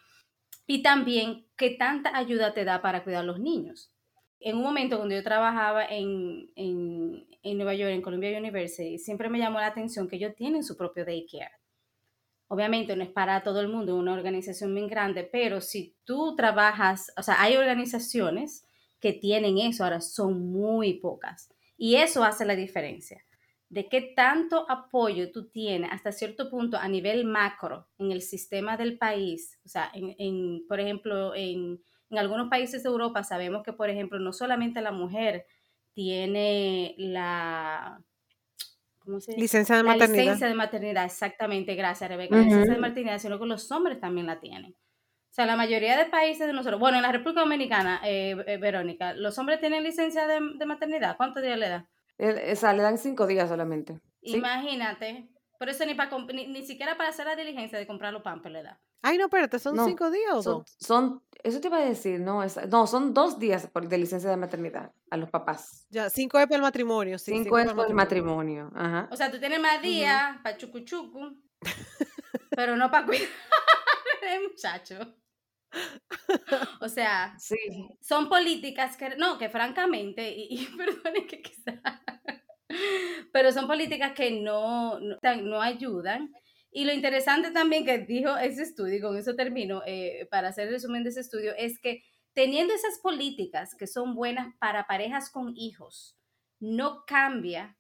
Y 0.66 0.84
también 0.84 1.48
qué 1.58 1.72
tanta 1.72 2.16
ayuda 2.16 2.54
te 2.54 2.64
da 2.64 2.82
para 2.82 3.04
cuidar 3.04 3.24
a 3.24 3.26
los 3.26 3.40
niños. 3.40 3.92
En 4.40 4.58
un 4.58 4.64
momento 4.64 4.98
cuando 4.98 5.16
yo 5.16 5.24
trabajaba 5.24 5.86
en, 5.86 6.52
en, 6.56 7.28
en 7.44 7.58
Nueva 7.58 7.74
York, 7.74 7.92
en 7.92 8.02
Columbia 8.02 8.38
University, 8.38 8.98
siempre 8.98 9.30
me 9.30 9.40
llamó 9.40 9.60
la 9.60 9.68
atención 9.68 10.08
que 10.08 10.16
ellos 10.16 10.36
tienen 10.36 10.64
su 10.64 10.78
propio 10.78 11.06
daycare. 11.06 11.52
Obviamente 12.48 12.96
no 12.96 13.04
es 13.04 13.10
para 13.10 13.44
todo 13.44 13.62
el 13.62 13.68
mundo, 13.68 13.96
una 13.96 14.14
organización 14.14 14.74
muy 14.74 14.88
grande, 14.88 15.24
pero 15.24 15.62
si 15.62 15.96
tú 16.04 16.36
trabajas, 16.36 17.12
o 17.18 17.22
sea, 17.22 17.42
hay 17.42 17.58
organizaciones 17.58 18.66
que 19.00 19.14
tienen 19.14 19.58
eso, 19.60 19.84
ahora 19.84 20.02
son 20.02 20.52
muy 20.52 20.96
pocas. 20.96 21.50
Y 21.78 21.96
eso 21.96 22.24
hace 22.24 22.46
la 22.46 22.56
diferencia 22.56 23.24
de 23.70 23.88
qué 23.88 24.02
tanto 24.02 24.66
apoyo 24.70 25.32
tú 25.32 25.48
tienes 25.48 25.92
hasta 25.92 26.12
cierto 26.12 26.50
punto 26.50 26.78
a 26.78 26.88
nivel 26.88 27.24
macro 27.26 27.88
en 28.00 28.12
el 28.12 28.22
sistema 28.22 28.78
del 28.78 28.98
país. 28.98 29.60
O 29.64 29.70
sea, 29.70 29.92
en, 29.94 30.66
por 30.68 30.80
ejemplo, 30.80 31.36
en, 31.36 31.80
algunos 32.18 32.50
países 32.50 32.84
de 32.84 32.90
Europa 32.90 33.24
sabemos 33.24 33.64
que, 33.64 33.74
por 33.74 33.90
ejemplo, 33.90 34.20
no 34.20 34.34
solamente 34.34 34.82
la 34.82 34.92
mujer 34.92 35.46
tiene 35.94 36.96
la... 36.98 38.02
¿cómo 39.00 39.20
se 39.20 39.34
Licencia 39.34 39.76
de 39.76 39.84
maternidad. 39.84 40.24
Licencia 40.24 40.48
de 40.48 40.56
maternidad, 40.56 41.06
exactamente, 41.06 41.76
gracias 41.76 42.10
Rebeca. 42.10 42.36
La 42.36 42.44
licencia 42.44 42.74
de 42.74 42.80
maternidad, 42.80 43.20
sino 43.20 43.40
que 43.40 43.46
los 43.46 43.72
hombres 43.72 44.00
también 44.00 44.28
la 44.28 44.40
tienen. 44.40 44.72
O 44.72 45.32
sea, 45.32 45.46
la 45.46 45.56
mayoría 45.56 45.98
de 45.98 46.06
países 46.06 46.48
de 46.48 46.54
nosotros, 46.54 46.80
bueno, 46.80 46.98
en 46.98 47.04
la 47.04 47.12
República 47.12 47.42
Dominicana, 47.42 48.02
eh, 48.04 48.36
eh, 48.48 48.58
Verónica, 48.58 49.14
¿los 49.14 49.38
hombres 49.38 49.60
tienen 49.60 49.84
licencia 49.84 50.26
de, 50.26 50.40
de 50.56 50.66
maternidad? 50.66 51.18
¿Cuántos 51.18 51.44
días 51.44 51.58
le 51.58 51.70
da? 51.70 51.90
Esa, 52.18 52.74
le 52.74 52.84
dan 52.84 52.98
cinco 52.98 53.28
días 53.28 53.48
solamente. 53.48 54.02
Imagínate. 54.22 55.30
Por 55.58 55.70
eso 55.70 55.86
ni, 55.86 55.94
para, 55.94 56.10
ni, 56.34 56.66
siquiera 56.66 56.98
para 56.98 57.10
hacer 57.10 57.26
la 57.26 57.36
diligencia 57.36 57.78
de 57.78 57.86
comprar 57.86 58.14
los 58.14 58.22
pampers 58.22 58.54
le 58.54 58.64
da. 58.64 58.82
Ay, 59.02 59.18
no, 59.18 59.26
espérate, 59.26 59.60
¿son 59.60 59.78
cinco 59.86 60.12
días 60.12 60.34
o 60.34 60.42
son, 60.42 60.64
Son, 60.78 61.24
eso 61.44 61.62
te 61.62 61.68
iba 61.68 61.78
a 61.78 61.86
decir, 61.86 62.20
no, 62.20 62.42
no, 62.70 62.88
son 62.88 63.14
dos 63.14 63.40
días 63.40 63.70
de 63.74 63.98
licencia 63.98 64.30
de 64.30 64.38
maternidad 64.38 64.92
a 65.10 65.18
los 65.18 65.30
papás. 65.30 65.86
Ya, 65.90 66.10
cinco 66.10 66.40
es 66.40 66.46
para 66.46 66.58
el 66.58 66.62
matrimonio. 66.62 67.18
cinco, 67.18 67.58
es 67.58 67.74
para 67.74 67.88
el 67.88 67.94
matrimonio. 67.94 68.72
Ajá. 68.76 69.08
O 69.12 69.16
sea, 69.16 69.32
tú 69.32 69.40
tienes 69.40 69.60
más 69.60 69.82
días 69.82 70.38
para 70.44 70.58
chucuchucu, 70.58 71.38
pero 72.56 72.76
no 72.76 72.92
para 72.92 73.06
cuidar 73.06 73.28
muchacho. 74.50 75.16
O 76.82 76.90
sea, 76.90 77.36
sí. 77.38 77.58
son 78.02 78.28
políticas 78.28 78.98
que, 78.98 79.16
no, 79.18 79.38
que 79.38 79.50
francamente, 79.50 80.30
y, 80.30 80.48
y 80.50 80.66
perdone 80.78 81.26
que 81.26 81.42
quizá, 81.42 81.80
pero 83.32 83.52
son 83.52 83.68
políticas 83.68 84.14
que 84.14 84.42
no, 84.42 85.00
no, 85.00 85.62
ayudan. 85.62 86.34
Y 86.72 86.86
lo 86.86 86.94
interesante 86.94 87.52
también 87.52 87.86
que 87.86 88.00
dijo 88.00 88.38
ese 88.38 88.64
estudio, 88.64 88.98
y 88.98 89.02
con 89.02 89.18
eso 89.18 89.36
termino, 89.36 89.82
eh, 89.86 90.28
para 90.30 90.50
hacer 90.50 90.68
el 90.68 90.74
resumen 90.74 91.04
de 91.04 91.10
ese 91.10 91.22
estudio, 91.22 91.54
es 91.58 91.80
que 91.80 92.04
teniendo 92.34 92.74
esas 92.74 93.00
políticas 93.00 93.76
que 93.76 93.88
son 93.88 94.16
buenas 94.16 94.56
para 94.60 94.88
parejas 94.88 95.32
con 95.32 95.56
hijos, 95.58 96.18
no 96.60 97.06
cambia 97.06 97.78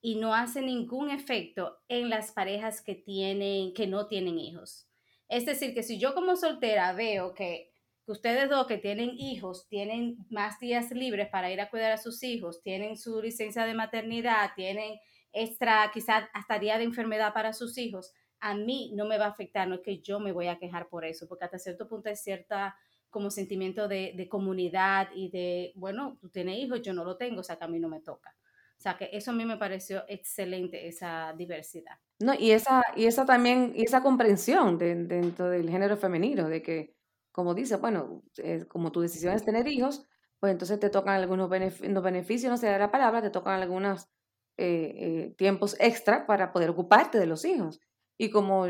y 0.00 0.16
no 0.16 0.34
hace 0.34 0.62
ningún 0.62 1.10
efecto 1.10 1.78
en 1.88 2.08
las 2.08 2.32
parejas 2.32 2.80
que 2.80 2.94
tienen, 2.94 3.74
que 3.74 3.86
no 3.86 4.06
tienen 4.06 4.38
hijos. 4.38 4.88
Es 5.28 5.44
decir, 5.46 5.74
que 5.74 5.82
si 5.82 5.98
yo 5.98 6.14
como 6.14 6.36
soltera 6.36 6.92
veo 6.92 7.34
que, 7.34 7.70
ustedes 8.06 8.50
dos 8.50 8.66
que 8.66 8.78
tienen 8.78 9.10
hijos 9.18 9.68
tienen 9.68 10.16
más 10.30 10.58
días 10.58 10.90
libres 10.90 11.28
para 11.28 11.52
ir 11.52 11.60
a 11.60 11.70
cuidar 11.70 11.92
a 11.92 11.98
sus 11.98 12.22
hijos, 12.22 12.62
tienen 12.62 12.96
su 12.96 13.22
licencia 13.22 13.64
de 13.64 13.74
maternidad, 13.74 14.50
tienen 14.56 14.98
extra, 15.32 15.90
quizás 15.94 16.24
hasta 16.32 16.58
día 16.58 16.78
de 16.78 16.84
enfermedad 16.84 17.32
para 17.32 17.52
sus 17.52 17.78
hijos, 17.78 18.12
a 18.40 18.54
mí 18.54 18.92
no 18.94 19.06
me 19.06 19.18
va 19.18 19.26
a 19.26 19.30
afectar, 19.30 19.68
no 19.68 19.76
es 19.76 19.80
que 19.80 20.00
yo 20.00 20.20
me 20.20 20.32
voy 20.32 20.48
a 20.48 20.58
quejar 20.58 20.88
por 20.88 21.04
eso, 21.04 21.28
porque 21.28 21.44
hasta 21.44 21.58
cierto 21.58 21.88
punto 21.88 22.08
es 22.08 22.20
cierta 22.22 22.76
como 23.10 23.30
sentimiento 23.30 23.88
de, 23.88 24.12
de 24.16 24.28
comunidad 24.28 25.08
y 25.14 25.30
de, 25.30 25.72
bueno, 25.74 26.16
tú 26.20 26.28
tienes 26.28 26.58
hijos, 26.58 26.82
yo 26.82 26.92
no 26.92 27.04
lo 27.04 27.16
tengo, 27.16 27.40
o 27.40 27.44
sea 27.44 27.56
que 27.56 27.64
a 27.64 27.68
mí 27.68 27.78
no 27.78 27.88
me 27.88 28.00
toca. 28.00 28.34
O 28.80 28.82
sea, 28.82 28.96
que 28.96 29.10
eso 29.12 29.30
a 29.30 29.34
mí 29.34 29.44
me 29.44 29.58
pareció 29.58 30.04
excelente, 30.08 30.88
esa 30.88 31.34
diversidad. 31.36 31.98
No, 32.18 32.32
y 32.32 32.52
esa, 32.52 32.82
y 32.96 33.04
esa 33.04 33.26
también, 33.26 33.74
y 33.76 33.82
esa 33.82 34.02
comprensión 34.02 34.78
dentro 34.78 35.50
del 35.50 35.68
género 35.68 35.98
femenino, 35.98 36.48
de 36.48 36.62
que, 36.62 36.94
como 37.30 37.52
dice, 37.52 37.76
bueno, 37.76 38.22
como 38.68 38.90
tu 38.90 39.02
decisión 39.02 39.34
es 39.34 39.44
tener 39.44 39.68
hijos, 39.68 40.06
pues 40.38 40.52
entonces 40.52 40.80
te 40.80 40.88
tocan 40.88 41.20
algunos 41.20 41.50
beneficios, 41.50 42.50
no 42.50 42.56
sé 42.56 42.78
la 42.78 42.90
palabra, 42.90 43.20
te 43.20 43.28
tocan 43.28 43.60
algunos 43.60 44.08
eh, 44.56 44.94
eh, 44.96 45.34
tiempos 45.36 45.76
extra 45.78 46.26
para 46.26 46.50
poder 46.50 46.70
ocuparte 46.70 47.18
de 47.18 47.26
los 47.26 47.44
hijos. 47.44 47.80
Y 48.20 48.28
como 48.28 48.66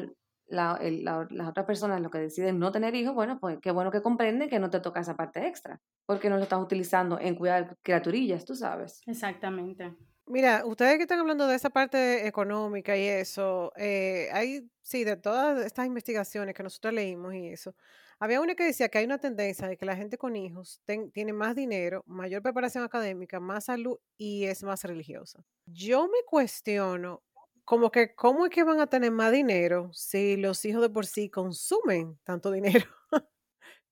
las 0.46 1.48
otras 1.48 1.66
personas 1.66 2.00
lo 2.00 2.08
que 2.08 2.18
deciden 2.18 2.60
no 2.60 2.70
tener 2.70 2.94
hijos, 2.94 3.16
bueno, 3.16 3.40
pues 3.40 3.58
qué 3.60 3.72
bueno 3.72 3.90
que 3.90 4.00
comprenden 4.00 4.48
que 4.48 4.60
no 4.60 4.70
te 4.70 4.78
toca 4.78 5.00
esa 5.00 5.16
parte 5.16 5.44
extra, 5.44 5.80
porque 6.06 6.30
no 6.30 6.36
lo 6.36 6.44
estás 6.44 6.60
utilizando 6.60 7.18
en 7.18 7.34
cuidar 7.34 7.76
criaturillas, 7.82 8.44
tú 8.44 8.54
sabes. 8.54 9.00
Exactamente. 9.06 9.96
Mira, 10.26 10.64
ustedes 10.64 10.98
que 10.98 11.02
están 11.02 11.18
hablando 11.18 11.48
de 11.48 11.56
esa 11.56 11.70
parte 11.70 12.28
económica 12.28 12.96
y 12.96 13.08
eso, 13.08 13.72
eh, 13.74 14.28
hay, 14.32 14.70
sí, 14.82 15.02
de 15.02 15.16
todas 15.16 15.66
estas 15.66 15.86
investigaciones 15.86 16.54
que 16.54 16.62
nosotros 16.62 16.94
leímos 16.94 17.34
y 17.34 17.48
eso, 17.48 17.74
había 18.20 18.40
una 18.40 18.54
que 18.54 18.62
decía 18.62 18.88
que 18.88 18.98
hay 18.98 19.06
una 19.06 19.18
tendencia 19.18 19.66
de 19.66 19.76
que 19.76 19.84
la 19.84 19.96
gente 19.96 20.16
con 20.16 20.36
hijos 20.36 20.80
tiene 21.12 21.32
más 21.32 21.56
dinero, 21.56 22.04
mayor 22.06 22.42
preparación 22.42 22.84
académica, 22.84 23.40
más 23.40 23.64
salud 23.64 23.98
y 24.16 24.44
es 24.44 24.62
más 24.62 24.84
religiosa. 24.84 25.42
Yo 25.66 26.06
me 26.06 26.22
cuestiono 26.24 27.24
como 27.70 27.92
que, 27.92 28.16
¿cómo 28.16 28.46
es 28.46 28.50
que 28.50 28.64
van 28.64 28.80
a 28.80 28.88
tener 28.88 29.12
más 29.12 29.30
dinero 29.30 29.92
si 29.92 30.36
los 30.36 30.64
hijos 30.64 30.82
de 30.82 30.90
por 30.90 31.06
sí 31.06 31.30
consumen 31.30 32.18
tanto 32.24 32.50
dinero? 32.50 32.84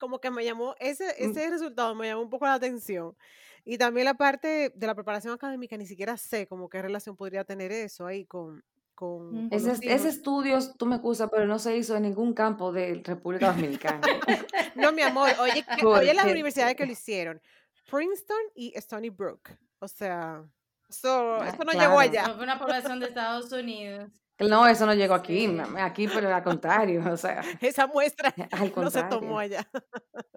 como 0.00 0.20
que 0.20 0.32
me 0.32 0.44
llamó, 0.44 0.74
ese, 0.80 1.04
mm. 1.04 1.30
ese 1.30 1.48
resultado 1.48 1.94
me 1.94 2.08
llamó 2.08 2.22
un 2.22 2.28
poco 2.28 2.46
la 2.46 2.54
atención. 2.54 3.16
Y 3.64 3.78
también 3.78 4.06
la 4.06 4.14
parte 4.14 4.72
de 4.74 4.86
la 4.88 4.96
preparación 4.96 5.32
académica, 5.32 5.76
ni 5.76 5.86
siquiera 5.86 6.16
sé 6.16 6.48
como 6.48 6.68
qué 6.68 6.82
relación 6.82 7.14
podría 7.14 7.44
tener 7.44 7.70
eso 7.70 8.04
ahí 8.04 8.24
con... 8.24 8.64
con, 8.96 9.48
ese, 9.52 9.70
ese, 9.82 10.08
estudio, 10.08 10.58
tú 10.76 10.84
me 10.84 10.96
excusas, 10.96 11.30
pero 11.30 11.46
no 11.46 11.60
se 11.60 11.76
hizo 11.76 11.94
en 11.94 12.02
ningún 12.02 12.34
campo 12.34 12.72
de 12.72 13.00
República 13.04 13.52
Dominicana. 13.52 14.00
no, 14.74 14.90
mi 14.90 15.02
amor, 15.02 15.30
oye, 15.38 15.64
oye 15.86 16.14
las 16.14 16.26
universidades 16.26 16.74
que 16.74 16.84
lo 16.84 16.90
hicieron. 16.90 17.40
Princeton 17.88 18.42
y 18.56 18.72
Stony 18.76 19.10
Brook. 19.10 19.50
O 19.78 19.86
sea, 19.86 20.44
So, 20.88 21.36
ah, 21.36 21.56
no 21.64 21.72
llegó 21.72 21.98
allá. 21.98 22.24
fue 22.34 22.44
una 22.44 22.58
población 22.58 23.00
de 23.00 23.06
Estados 23.06 23.52
Unidos. 23.52 24.10
No, 24.40 24.68
eso 24.68 24.86
no 24.86 24.94
llegó 24.94 25.14
aquí, 25.14 25.48
aquí 25.78 26.06
pero 26.06 26.32
al 26.32 26.44
contrario, 26.44 27.02
o 27.10 27.16
sea. 27.16 27.40
Esa 27.60 27.88
muestra 27.88 28.32
no 28.76 28.90
se 28.90 29.02
tomó 29.04 29.38
allá. 29.38 29.68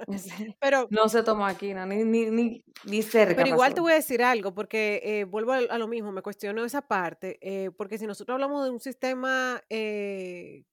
Pero, 0.60 0.88
no 0.90 1.08
se 1.08 1.22
tomó 1.22 1.46
aquí, 1.46 1.74
no, 1.74 1.86
ni, 1.86 2.04
ni, 2.04 2.66
ni, 2.86 3.02
cerca. 3.04 3.36
Pero 3.36 3.48
igual 3.48 3.74
te 3.74 3.82
voy 3.82 3.92
a 3.92 3.96
decir 3.96 4.24
algo, 4.24 4.54
porque 4.54 5.00
eh, 5.04 5.24
vuelvo 5.26 5.54
a, 5.54 5.78
lo 5.78 5.88
mismo, 5.88 6.12
me 6.12 6.24
cuestiono 6.24 6.66
esa 6.66 6.82
parte, 6.82 7.38
eh, 7.42 7.70
porque 7.78 8.00
si 8.00 8.08
nosotros 8.08 8.34
hablamos 8.34 8.66
de 8.66 8.72
un 8.72 8.80
sistema 8.80 9.62
eh, 9.70 10.64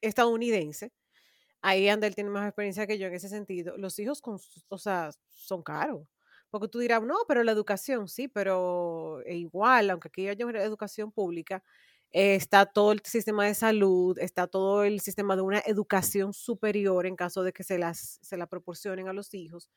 estadounidense, 0.00 0.92
ahí 1.62 1.88
Andel 1.88 2.16
tiene 2.16 2.30
más 2.30 2.46
experiencia 2.46 2.86
que 2.86 2.98
yo 2.98 3.06
en 3.06 3.14
ese 3.14 3.28
sentido, 3.28 3.78
los 3.78 3.98
hijos 4.00 4.20
con, 4.20 4.38
o 4.68 4.78
sea, 4.78 5.10
son 5.30 5.62
caros. 5.62 6.06
Porque 6.52 6.68
tú 6.68 6.80
dirás, 6.80 7.02
no, 7.02 7.16
pero 7.26 7.42
la 7.44 7.52
educación, 7.52 8.08
sí, 8.08 8.28
pero 8.28 9.22
e 9.24 9.36
igual, 9.36 9.88
aunque 9.88 10.08
aquí 10.08 10.28
haya 10.28 10.44
una 10.44 10.62
educación 10.62 11.10
pública, 11.10 11.64
está 12.10 12.66
todo 12.66 12.92
el 12.92 13.00
sistema 13.04 13.46
de 13.46 13.54
salud, 13.54 14.18
está 14.18 14.46
todo 14.46 14.84
el 14.84 15.00
sistema 15.00 15.34
de 15.34 15.40
una 15.40 15.60
educación 15.60 16.34
superior 16.34 17.06
en 17.06 17.16
caso 17.16 17.42
de 17.42 17.54
que 17.54 17.64
se, 17.64 17.78
las, 17.78 18.18
se 18.20 18.36
la 18.36 18.46
proporcionen 18.48 19.08
a 19.08 19.14
los 19.14 19.32
hijos. 19.32 19.70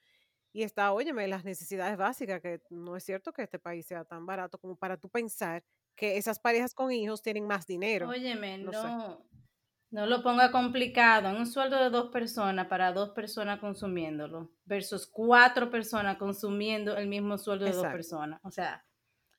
Y 0.52 0.64
está, 0.64 0.92
óyeme, 0.92 1.30
las 1.30 1.46
necesidades 1.46 1.96
básicas, 1.96 2.42
que 2.42 2.62
no 2.70 2.98
es 2.98 3.06
cierto 3.06 3.32
que 3.32 3.44
este 3.44 3.58
país 3.58 3.86
sea 3.86 4.04
tan 4.04 4.26
barato 4.26 4.58
como 4.58 4.76
para 4.76 4.98
tú 4.98 5.08
pensar 5.08 5.64
que 5.96 6.18
esas 6.18 6.40
parejas 6.40 6.74
con 6.74 6.92
hijos 6.92 7.22
tienen 7.22 7.48
más 7.48 7.66
dinero. 7.66 8.10
Óyeme, 8.10 8.58
no, 8.58 8.72
no 8.74 9.26
lo 9.92 10.24
ponga 10.24 10.52
complicado. 10.52 11.30
En 11.30 11.38
un 11.38 11.46
sueldo 11.46 11.82
de 11.82 11.90
dos 11.90 12.12
personas 12.12 12.68
para 12.68 12.92
dos 12.92 13.10
personas 13.12 13.60
consumiéndolo 13.60 14.52
versus 14.66 15.08
cuatro 15.08 15.70
personas 15.70 16.18
consumiendo 16.18 16.98
el 16.98 17.08
mismo 17.08 17.38
sueldo 17.38 17.66
de 17.66 17.72
dos 17.72 17.88
personas. 17.88 18.40
O 18.44 18.52
sea, 18.52 18.84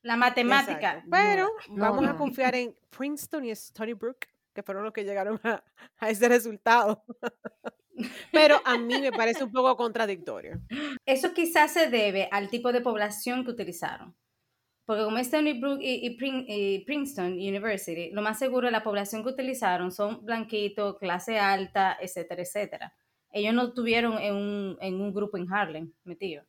la 0.01 0.15
matemática. 0.15 1.03
Pero 1.09 1.49
vamos 1.69 2.07
a 2.07 2.15
confiar 2.15 2.55
en 2.55 2.75
Princeton 2.89 3.45
y 3.45 3.51
Stony 3.51 3.93
Brook 3.93 4.27
que 4.57 4.63
fueron 4.63 4.83
los 4.83 4.91
que 4.91 5.03
llegaron 5.03 5.39
a, 5.43 6.09
ese 6.09 6.27
resultado. 6.27 7.05
Pero 8.31 8.59
a 8.65 8.75
mí 8.75 8.99
me 8.99 9.11
parece 9.11 9.43
un 9.43 9.51
poco 9.51 9.77
contradictorio. 9.77 10.59
Eso 11.05 11.31
quizás 11.33 11.73
se 11.73 11.91
debe 11.91 12.27
al 12.31 12.49
tipo 12.49 12.71
de 12.71 12.81
población 12.81 13.45
que 13.45 13.51
utilizaron. 13.51 14.15
Porque 14.87 15.03
como 15.03 15.17
es 15.17 15.27
Stony 15.27 15.59
Brook 15.59 15.79
y, 15.81 16.81
Princeton 16.85 17.33
University, 17.33 18.09
lo 18.11 18.21
más 18.21 18.39
seguro 18.39 18.71
la 18.71 18.83
población 18.83 19.21
que 19.21 19.29
utilizaron 19.29 19.91
son 19.91 20.23
blanquitos, 20.23 20.97
clase 20.97 21.37
alta, 21.37 21.97
etcétera, 21.99 22.41
etcétera. 22.41 22.93
Ellos 23.33 23.53
no 23.53 23.67
estuvieron 23.67 24.17
en 24.17 24.33
un, 24.33 24.77
en 24.79 25.01
un 25.01 25.13
grupo 25.13 25.37
en 25.37 25.51
Harlem 25.51 25.91
metido. 26.05 26.45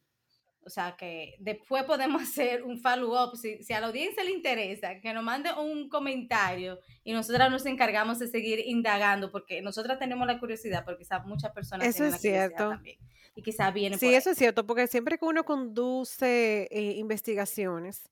O 0.64 0.70
sea 0.70 0.94
que 0.96 1.34
después 1.40 1.82
podemos 1.82 2.22
hacer 2.22 2.62
un 2.62 2.78
follow-up, 2.78 3.36
si, 3.36 3.60
si, 3.64 3.72
a 3.72 3.80
la 3.80 3.88
audiencia 3.88 4.22
le 4.22 4.30
interesa, 4.30 5.00
que 5.00 5.12
nos 5.12 5.24
mande 5.24 5.50
un 5.54 5.88
comentario 5.88 6.78
y 7.02 7.12
nosotras 7.12 7.50
nos 7.50 7.66
encargamos 7.66 8.20
de 8.20 8.28
seguir 8.28 8.60
indagando, 8.64 9.32
porque 9.32 9.60
nosotras 9.62 9.98
tenemos 9.98 10.28
la 10.28 10.38
curiosidad, 10.38 10.84
porque 10.84 11.02
quizás 11.02 11.26
muchas 11.26 11.50
personas 11.50 11.88
eso 11.88 11.98
tienen 11.98 12.14
es 12.14 12.20
cierto. 12.20 12.68
también. 12.68 12.98
Y 13.34 13.42
quizás 13.42 13.74
viene 13.74 13.98
Sí, 13.98 14.14
eso 14.14 14.30
es 14.30 14.38
cierto, 14.38 14.64
porque 14.64 14.86
siempre 14.86 15.18
que 15.18 15.24
uno 15.24 15.44
conduce 15.44 16.68
eh, 16.70 16.92
investigaciones, 16.98 18.08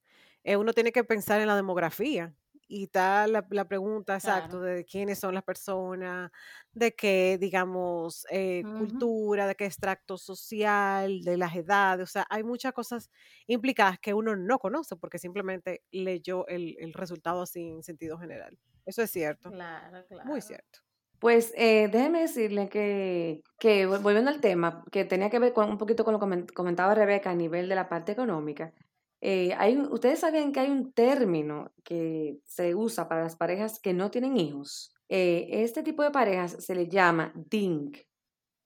eh, 0.47 0.55
uno 0.55 0.71
tiene 0.71 0.93
que 0.93 1.03
pensar 1.03 1.41
en 1.41 1.47
la 1.47 1.57
demografía 1.57 2.33
y 2.69 2.85
está 2.85 3.27
la, 3.27 3.67
pregunta 3.67 4.15
exacta 4.15 4.57
de 4.61 4.85
quiénes 4.85 5.19
son 5.19 5.33
las 5.33 5.43
personas, 5.43 6.31
de 6.71 6.95
qué, 6.95 7.37
digamos, 7.37 8.25
eh, 8.31 8.63
cultura, 8.77 9.45
de 9.45 9.55
qué 9.55 9.65
extracto 9.65 10.17
social, 10.17 11.21
de 11.23 11.35
las 11.35 11.53
edades, 11.53 12.03
o 12.03 12.11
sea, 12.11 12.25
hay 12.29 12.45
muchas 12.45 12.71
cosas 12.71 13.09
implicadas 13.45 13.99
que 13.99 14.13
uno 14.13 14.37
no 14.37 14.57
conoce 14.57 14.95
porque 14.95 15.19
simplemente 15.19 15.83
leyó 15.91 16.47
el, 16.47 16.93
resultado 16.93 17.41
así 17.41 17.67
en 17.67 17.83
sentido 17.83 18.17
general. 18.17 18.57
Eso 18.85 19.01
es 19.01 19.11
cierto. 19.11 19.51
Claro, 19.51 20.05
claro. 20.07 20.29
Muy 20.29 20.39
cierto. 20.39 20.79
Pues 21.19 21.51
eh, 21.57 21.89
déjeme 21.91 22.21
decirle 22.21 22.69
que, 22.69 23.41
que, 23.59 23.85
volviendo 23.85 24.31
al 24.31 24.39
tema, 24.39 24.85
que 24.93 25.03
tenía 25.03 25.29
que 25.29 25.39
ver 25.39 25.51
con, 25.51 25.69
un 25.69 25.77
poquito 25.77 26.05
con 26.05 26.13
lo 26.13 26.19
que 26.21 26.53
comentaba 26.53 26.95
Rebeca 26.95 27.31
a 27.31 27.35
nivel 27.35 27.67
de 27.67 27.75
la 27.75 27.89
parte 27.89 28.13
económica, 28.13 28.73
eh, 29.21 29.53
hay, 29.57 29.77
ustedes 29.77 30.19
saben 30.19 30.51
que 30.51 30.59
hay 30.59 30.69
un 30.69 30.93
término 30.93 31.71
que 31.83 32.39
se 32.45 32.75
usa 32.75 33.07
para 33.07 33.23
las 33.23 33.35
parejas 33.35 33.79
que 33.79 33.93
no 33.93 34.11
tienen 34.11 34.37
hijos. 34.37 34.91
Eh, 35.09 35.47
este 35.51 35.83
tipo 35.83 36.03
de 36.03 36.11
parejas 36.11 36.57
se 36.59 36.75
le 36.75 36.87
llama 36.87 37.33
DINK, 37.35 37.97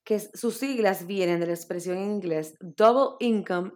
que 0.03 0.19
sus 0.19 0.57
siglas 0.57 1.05
vienen 1.05 1.39
de 1.39 1.47
la 1.47 1.53
expresión 1.53 1.97
en 1.97 2.11
inglés 2.11 2.55
Double 2.59 3.15
Income 3.19 3.71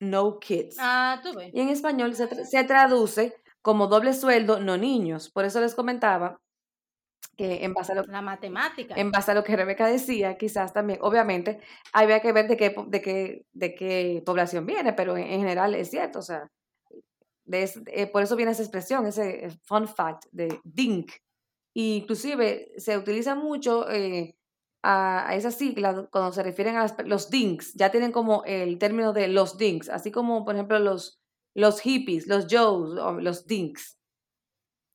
No 0.00 0.38
Kids. 0.38 0.76
Ah, 0.78 1.22
y 1.52 1.60
en 1.60 1.68
español 1.68 2.14
se, 2.14 2.44
se 2.46 2.64
traduce 2.64 3.34
como 3.62 3.86
doble 3.86 4.12
sueldo, 4.12 4.60
no 4.60 4.76
niños. 4.76 5.30
Por 5.30 5.44
eso 5.44 5.60
les 5.60 5.74
comentaba 5.74 6.40
que 7.38 7.64
en 7.64 7.72
base 7.72 7.92
a 7.92 7.94
lo, 7.94 8.02
la 8.02 8.20
matemática. 8.20 8.94
En 8.96 9.12
base 9.12 9.30
a 9.30 9.34
lo 9.34 9.44
que 9.44 9.56
Rebeca 9.56 9.86
decía, 9.86 10.36
quizás 10.36 10.72
también, 10.72 10.98
obviamente, 11.02 11.60
había 11.92 12.20
que 12.20 12.32
ver 12.32 12.48
de 12.48 12.56
qué, 12.56 12.74
de 12.88 13.00
qué, 13.00 13.46
de 13.52 13.74
qué 13.76 14.22
población 14.26 14.66
viene, 14.66 14.92
pero 14.92 15.16
en, 15.16 15.28
general 15.28 15.76
es 15.76 15.88
cierto, 15.88 16.18
o 16.18 16.22
sea, 16.22 16.50
eh, 17.46 18.06
por 18.08 18.24
eso 18.24 18.34
viene 18.34 18.50
esa 18.50 18.64
expresión, 18.64 19.06
ese 19.06 19.50
fun 19.62 19.86
fact 19.86 20.24
de 20.32 20.58
DINK. 20.64 21.12
Y 21.74 21.98
inclusive 21.98 22.72
se 22.76 22.98
utiliza 22.98 23.36
mucho 23.36 23.88
eh, 23.88 24.34
a, 24.82 25.32
esa 25.36 25.52
sigla 25.52 26.08
cuando 26.10 26.32
se 26.32 26.42
refieren 26.42 26.76
a 26.76 26.88
los 27.04 27.30
DINKs, 27.30 27.74
ya 27.74 27.92
tienen 27.92 28.10
como 28.10 28.42
el 28.46 28.78
término 28.78 29.12
de 29.12 29.28
los 29.28 29.56
DINKs, 29.56 29.90
así 29.90 30.10
como 30.10 30.44
por 30.44 30.56
ejemplo 30.56 30.80
los, 30.80 31.20
los 31.54 31.80
hippies, 31.80 32.26
los 32.26 32.48
Joes, 32.50 32.98
los 33.22 33.46
DINKs. 33.46 33.97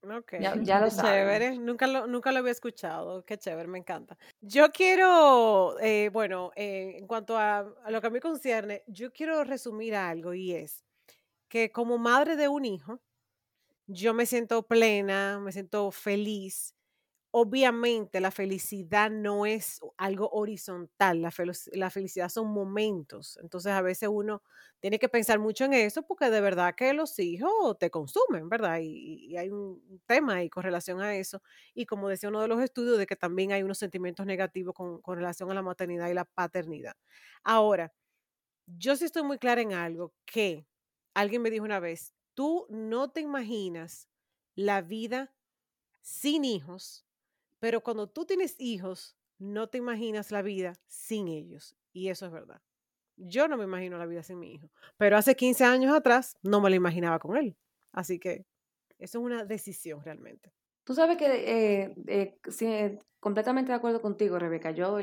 Ok, 0.04 0.34
ya, 0.40 0.56
lo 0.80 0.90
chévere. 0.90 1.58
Nunca 1.58 1.88
lo, 1.88 2.08
nunca 2.08 2.32
lo 2.32 2.40
había 2.40 2.52
escuchado. 2.52 3.24
Qué 3.26 3.38
chévere, 3.38 3.68
me 3.68 3.80
encanta. 3.80 4.18
Yo 4.42 4.72
quiero, 4.72 5.80
eh, 5.80 6.10
bueno, 6.12 6.52
eh, 6.56 6.96
en 6.98 7.08
cuanto 7.08 7.38
a, 7.38 7.60
a, 7.60 7.92
lo 7.92 8.02
que 8.02 8.08
a 8.08 8.10
mí 8.10 8.20
concierne, 8.20 8.84
yo 8.88 9.12
quiero 9.14 9.44
resumir 9.44 9.96
algo 9.96 10.34
y 10.34 10.54
es 10.54 10.84
que 11.48 11.72
como 11.72 11.98
madre 11.98 12.36
de 12.36 12.48
un 12.48 12.66
hijo, 12.66 13.00
yo 13.88 14.14
me 14.14 14.26
siento 14.26 14.64
plena, 14.64 15.40
me 15.40 15.52
siento 15.52 15.92
feliz 15.92 16.74
obviamente 17.36 18.22
la 18.22 18.30
felicidad 18.30 19.10
no 19.10 19.48
es 19.48 19.82
algo 19.98 20.30
horizontal, 20.30 21.24
la, 21.24 21.34
la, 21.72 21.90
felicidad 21.90 22.30
son 22.30 22.48
momentos. 22.54 23.40
Entonces 23.42 23.72
a 23.72 23.82
veces 23.82 24.08
uno 24.12 24.44
tiene 24.80 25.00
que 25.00 25.10
pensar 25.10 25.40
mucho 25.40 25.66
en 25.66 25.74
eso 25.74 26.04
porque 26.04 26.30
de 26.30 26.42
verdad 26.42 26.76
que 26.76 26.94
los 26.94 27.18
hijos 27.18 27.80
te 27.80 27.90
consumen, 27.90 28.50
¿verdad? 28.50 28.82
Y, 28.84 29.36
hay 29.36 29.50
un 29.50 30.00
tema 30.06 30.36
ahí 30.36 30.50
con 30.52 30.62
relación 30.62 31.02
a 31.02 31.16
eso. 31.16 31.42
Y 31.74 31.88
como 31.88 32.08
decía 32.08 32.30
uno 32.30 32.40
de 32.40 32.48
los 32.48 32.62
estudios, 32.62 33.00
de 33.00 33.08
que 33.08 33.16
también 33.16 33.52
hay 33.52 33.64
unos 33.64 33.80
sentimientos 33.80 34.28
negativos 34.28 34.76
con, 34.76 35.02
con 35.02 35.18
relación 35.18 35.50
a 35.50 35.56
la 35.56 35.64
maternidad 35.64 36.10
y 36.10 36.14
la 36.14 36.26
paternidad. 36.26 36.94
Ahora, 37.44 37.92
yo 38.68 38.96
sí 38.96 39.06
estoy 39.06 39.24
muy 39.24 39.40
clara 39.40 39.62
en 39.62 39.74
algo 39.74 40.14
que 40.26 40.68
alguien 41.16 41.42
me 41.42 41.50
dijo 41.50 41.66
una 41.66 41.80
vez, 41.80 42.14
tú 42.36 42.68
no 42.70 43.10
te 43.10 43.22
imaginas 43.22 44.08
la 44.54 44.84
vida 44.84 45.34
sin 46.04 46.46
hijos 46.46 47.08
pero 47.64 47.80
cuando 47.80 48.08
tú 48.08 48.26
tienes 48.26 48.58
hijos, 48.60 49.16
no 49.40 49.70
te 49.70 49.78
imaginas 49.78 50.32
la 50.32 50.42
vida 50.42 50.74
sin 50.86 51.30
ellos. 51.30 51.78
Y 51.94 52.10
eso 52.10 52.26
es 52.26 52.32
verdad. 52.34 52.62
Yo 53.16 53.48
no 53.48 53.56
me 53.56 53.64
imagino 53.64 53.98
la 53.98 54.06
vida 54.06 54.22
sin 54.22 54.38
mi 54.38 54.52
hijo. 54.52 54.70
Pero 54.98 55.16
hace 55.16 55.34
15 55.34 55.64
años 55.64 55.96
atrás 55.96 56.36
no 56.42 56.60
me 56.60 56.70
la 56.70 56.76
imaginaba 56.76 57.20
con 57.20 57.38
él. 57.38 57.56
Así 57.94 58.20
que 58.20 58.46
eso 59.00 59.18
es 59.18 59.24
una 59.24 59.46
decisión 59.46 60.04
realmente. 60.04 60.52
Tú 60.84 60.94
sabes 60.94 61.16
que 61.16 61.26
eh, 61.28 61.96
eh, 62.06 62.38
eh, 62.60 63.00
completamente 63.22 63.72
de 63.72 63.78
acuerdo 63.78 64.02
contigo, 64.02 64.38
Rebeca. 64.38 64.72
Yo 64.72 64.98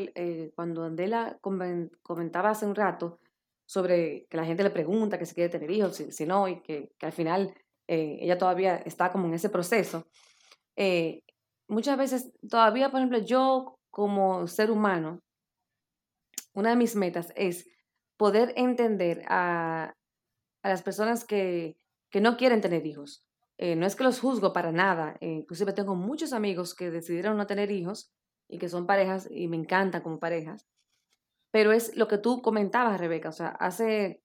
cuando 0.54 0.84
Andela 0.84 1.38
comentaba 2.02 2.50
hace 2.50 2.66
un 2.66 2.74
rato 2.74 3.20
sobre 3.64 4.26
que 4.28 4.36
la 4.36 4.44
gente 4.44 4.64
le 4.64 4.70
pregunta 4.70 5.18
que 5.18 5.24
si 5.24 5.34
quiere 5.34 5.48
tener 5.48 5.70
hijos, 5.70 5.96
si, 5.96 6.26
no, 6.26 6.46
y 6.46 6.60
que, 6.60 6.92
que 6.98 7.06
al 7.06 7.12
final 7.12 7.54
ella 7.86 8.36
todavía 8.36 8.76
está 8.76 9.10
como 9.10 9.28
en 9.28 9.32
ese 9.32 9.48
proceso 9.48 10.06
muchas 11.70 11.96
veces, 11.96 12.32
todavía, 12.48 12.90
por 12.90 13.00
ejemplo, 13.00 13.18
yo 13.18 13.78
como 13.90 14.46
ser 14.46 14.70
humano, 14.70 15.20
una 16.52 16.70
de 16.70 16.76
mis 16.76 16.96
metas 16.96 17.32
es 17.36 17.66
poder 18.16 18.52
entender 18.56 19.22
a, 19.28 19.94
las 20.62 20.82
personas 20.82 21.24
que, 21.24 21.76
no 22.14 22.36
quieren 22.36 22.60
tener 22.60 22.84
hijos. 22.86 23.24
Eh, 23.56 23.76
no 23.76 23.86
es 23.86 23.94
que 23.94 24.04
los 24.04 24.20
juzgo 24.20 24.52
para 24.52 24.72
nada, 24.72 25.16
eh, 25.20 25.28
inclusive 25.28 25.72
tengo 25.72 25.94
muchos 25.94 26.32
amigos 26.32 26.74
que 26.74 26.90
decidieron 26.90 27.36
no 27.36 27.46
tener 27.46 27.70
hijos 27.70 28.10
y 28.48 28.58
que 28.58 28.68
son 28.68 28.86
parejas 28.86 29.28
y 29.30 29.48
me 29.48 29.56
encantan 29.56 30.02
como 30.02 30.18
parejas, 30.18 30.66
pero 31.50 31.72
es 31.72 31.94
lo 31.96 32.08
que 32.08 32.18
tú 32.18 32.42
comentabas, 32.42 32.98
Rebeca, 32.98 33.28
o 33.28 33.32
sea, 33.32 33.48
hace 33.48 34.22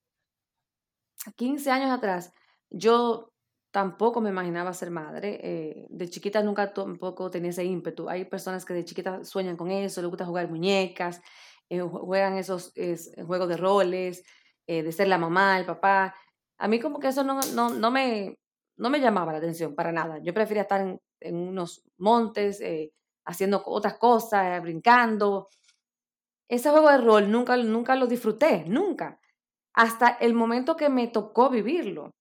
15 1.35 1.69
años 1.71 1.91
atrás 1.91 2.33
yo 2.69 3.34
tampoco 3.75 4.21
me 4.21 4.29
imaginaba 4.29 4.71
ser 4.71 4.89
madre. 4.89 5.37
Eh, 5.43 5.85
de 5.89 6.09
chiquita 6.09 6.41
nunca 6.41 6.73
tampoco 6.73 7.29
tenía 7.29 7.49
ese 7.49 7.65
ímpetu. 7.65 8.07
Hay 8.07 8.23
personas 8.23 8.63
que 8.63 8.73
de 8.73 8.85
chiquita 8.85 9.25
sueñan 9.25 9.57
con 9.57 9.69
eso, 9.69 10.01
les 10.01 10.09
gusta 10.09 10.25
jugar 10.25 10.49
muñecas, 10.49 11.21
eh, 11.67 11.81
juegan 11.81 12.37
esos 12.37 12.71
juegos 13.27 13.49
de 13.49 13.57
roles, 13.57 14.23
eh, 14.65 14.81
de 14.81 14.93
ser 14.93 15.09
la 15.09 15.17
mamá, 15.17 15.59
el 15.59 15.65
papá. 15.65 16.15
A 16.57 16.69
mí 16.69 16.79
como 16.79 16.99
que 17.01 17.09
eso 17.09 17.25
no, 17.25 17.41
no, 17.53 17.69
no, 17.69 17.91
me, 17.91 18.37
no 18.77 18.89
me 18.89 19.01
llamaba 19.01 19.33
la 19.33 19.39
atención 19.39 19.75
para 19.75 19.91
nada. 19.91 20.19
Yo 20.23 20.33
prefería 20.33 20.61
estar 20.61 20.79
en, 20.79 20.97
en 21.19 21.35
unos 21.35 21.83
montes, 21.97 22.63
haciendo 23.25 23.61
otras 23.65 23.97
cosas, 23.97 24.61
brincando. 24.61 25.49
Ese 26.47 26.69
juego 26.69 26.89
de 26.91 26.99
rol 26.99 27.29
nunca, 27.29 27.57
nunca 27.57 27.97
lo 27.97 28.07
disfruté, 28.07 28.63
nunca. 28.65 29.19
Hasta 29.73 30.11
el 30.21 30.33
momento 30.33 30.77
que 30.77 30.87
me 30.87 31.09
tocó 31.09 31.49
vivirlo. 31.49 32.11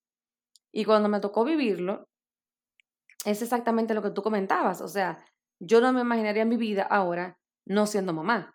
Y 0.77 0.85
cuando 0.85 1.09
me 1.09 1.21
tocó 1.21 1.45
vivirlo, 1.45 2.09
es 3.25 3.41
exactamente 3.43 3.95
lo 3.95 4.03
que 4.03 4.11
tú 4.11 4.23
comentabas. 4.23 4.81
O 4.81 4.89
sea, 4.89 5.25
yo 5.61 5.81
no 5.81 5.93
me 5.93 6.01
imaginaría 6.01 6.45
mi 6.45 6.57
vida 6.57 6.83
ahora 6.83 7.39
no 7.65 7.87
siendo 7.87 8.13
mamá. 8.13 8.53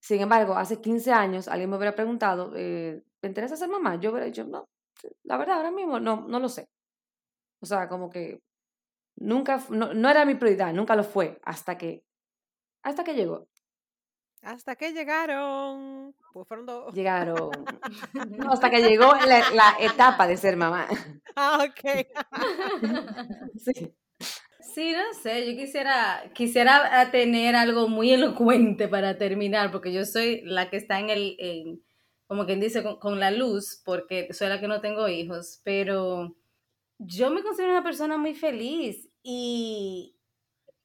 Sin 0.00 0.22
embargo, 0.22 0.54
hace 0.56 0.80
15 0.80 1.12
años 1.12 1.46
alguien 1.46 1.68
me 1.68 1.76
hubiera 1.76 1.94
preguntado, 1.94 2.52
eh, 2.56 3.02
¿te 3.20 3.28
interesa 3.28 3.54
ser 3.54 3.68
mamá? 3.68 3.96
Yo 4.00 4.10
hubiera 4.12 4.24
dicho, 4.24 4.44
no, 4.44 4.64
la 5.24 5.36
verdad, 5.36 5.58
ahora 5.58 5.70
mismo 5.70 6.00
no, 6.00 6.26
no 6.26 6.40
lo 6.40 6.48
sé. 6.48 6.68
O 7.60 7.66
sea, 7.66 7.86
como 7.86 8.08
que 8.08 8.40
nunca, 9.16 9.62
no, 9.68 9.92
no 9.92 10.08
era 10.08 10.24
mi 10.24 10.36
prioridad, 10.36 10.72
nunca 10.72 10.96
lo 10.96 11.04
fue, 11.04 11.38
hasta 11.44 11.76
que, 11.76 12.02
hasta 12.82 13.04
que 13.04 13.14
llegó. 13.14 13.46
Hasta 14.42 14.76
que 14.76 14.92
llegaron. 14.92 16.14
Pues 16.32 16.46
fueron 16.46 16.66
dos. 16.66 16.94
Llegaron. 16.94 17.50
hasta 18.50 18.70
que 18.70 18.82
llegó 18.82 19.12
la, 19.14 19.76
etapa 19.80 20.26
de 20.26 20.36
ser 20.36 20.56
mamá. 20.56 20.86
Ah, 21.38 21.66
ok. 21.68 22.06
sí. 23.58 23.94
Sí, 24.58 24.92
no 24.92 25.12
sé, 25.22 25.50
yo 25.50 25.58
quisiera, 25.58 26.30
quisiera 26.34 27.10
tener 27.10 27.54
algo 27.54 27.88
muy 27.88 28.10
elocuente 28.10 28.88
para 28.88 29.18
terminar, 29.18 29.70
porque 29.70 29.92
yo 29.92 30.06
soy 30.06 30.40
la 30.44 30.70
que 30.70 30.78
está 30.78 30.98
en 30.98 31.10
el, 31.10 31.36
en, 31.38 31.82
como 32.26 32.46
quien 32.46 32.58
dice, 32.58 32.82
con, 32.82 32.98
con, 32.98 33.20
la 33.20 33.30
luz, 33.30 33.82
porque 33.84 34.32
soy 34.32 34.48
la 34.48 34.60
que 34.60 34.66
no 34.66 34.80
tengo 34.80 35.08
hijos, 35.08 35.60
pero 35.62 36.34
yo 36.98 37.30
me 37.30 37.42
considero 37.42 37.72
una 37.72 37.84
persona 37.84 38.16
muy 38.16 38.34
feliz 38.34 39.10
y 39.22 40.15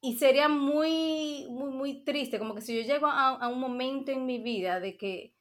y 0.04 0.16
sería 0.16 0.48
muy, 0.48 1.46
muy, 1.48 1.70
muy 1.70 2.02
triste, 2.02 2.40
como 2.40 2.56
que 2.56 2.60
si 2.60 2.76
yo 2.76 2.82
llego 2.82 3.06
a, 3.06 3.48
un 3.48 3.60
momento 3.60 4.10
en 4.10 4.26
mi 4.26 4.42
vida 4.42 4.80
de 4.80 4.96
que 4.96 5.32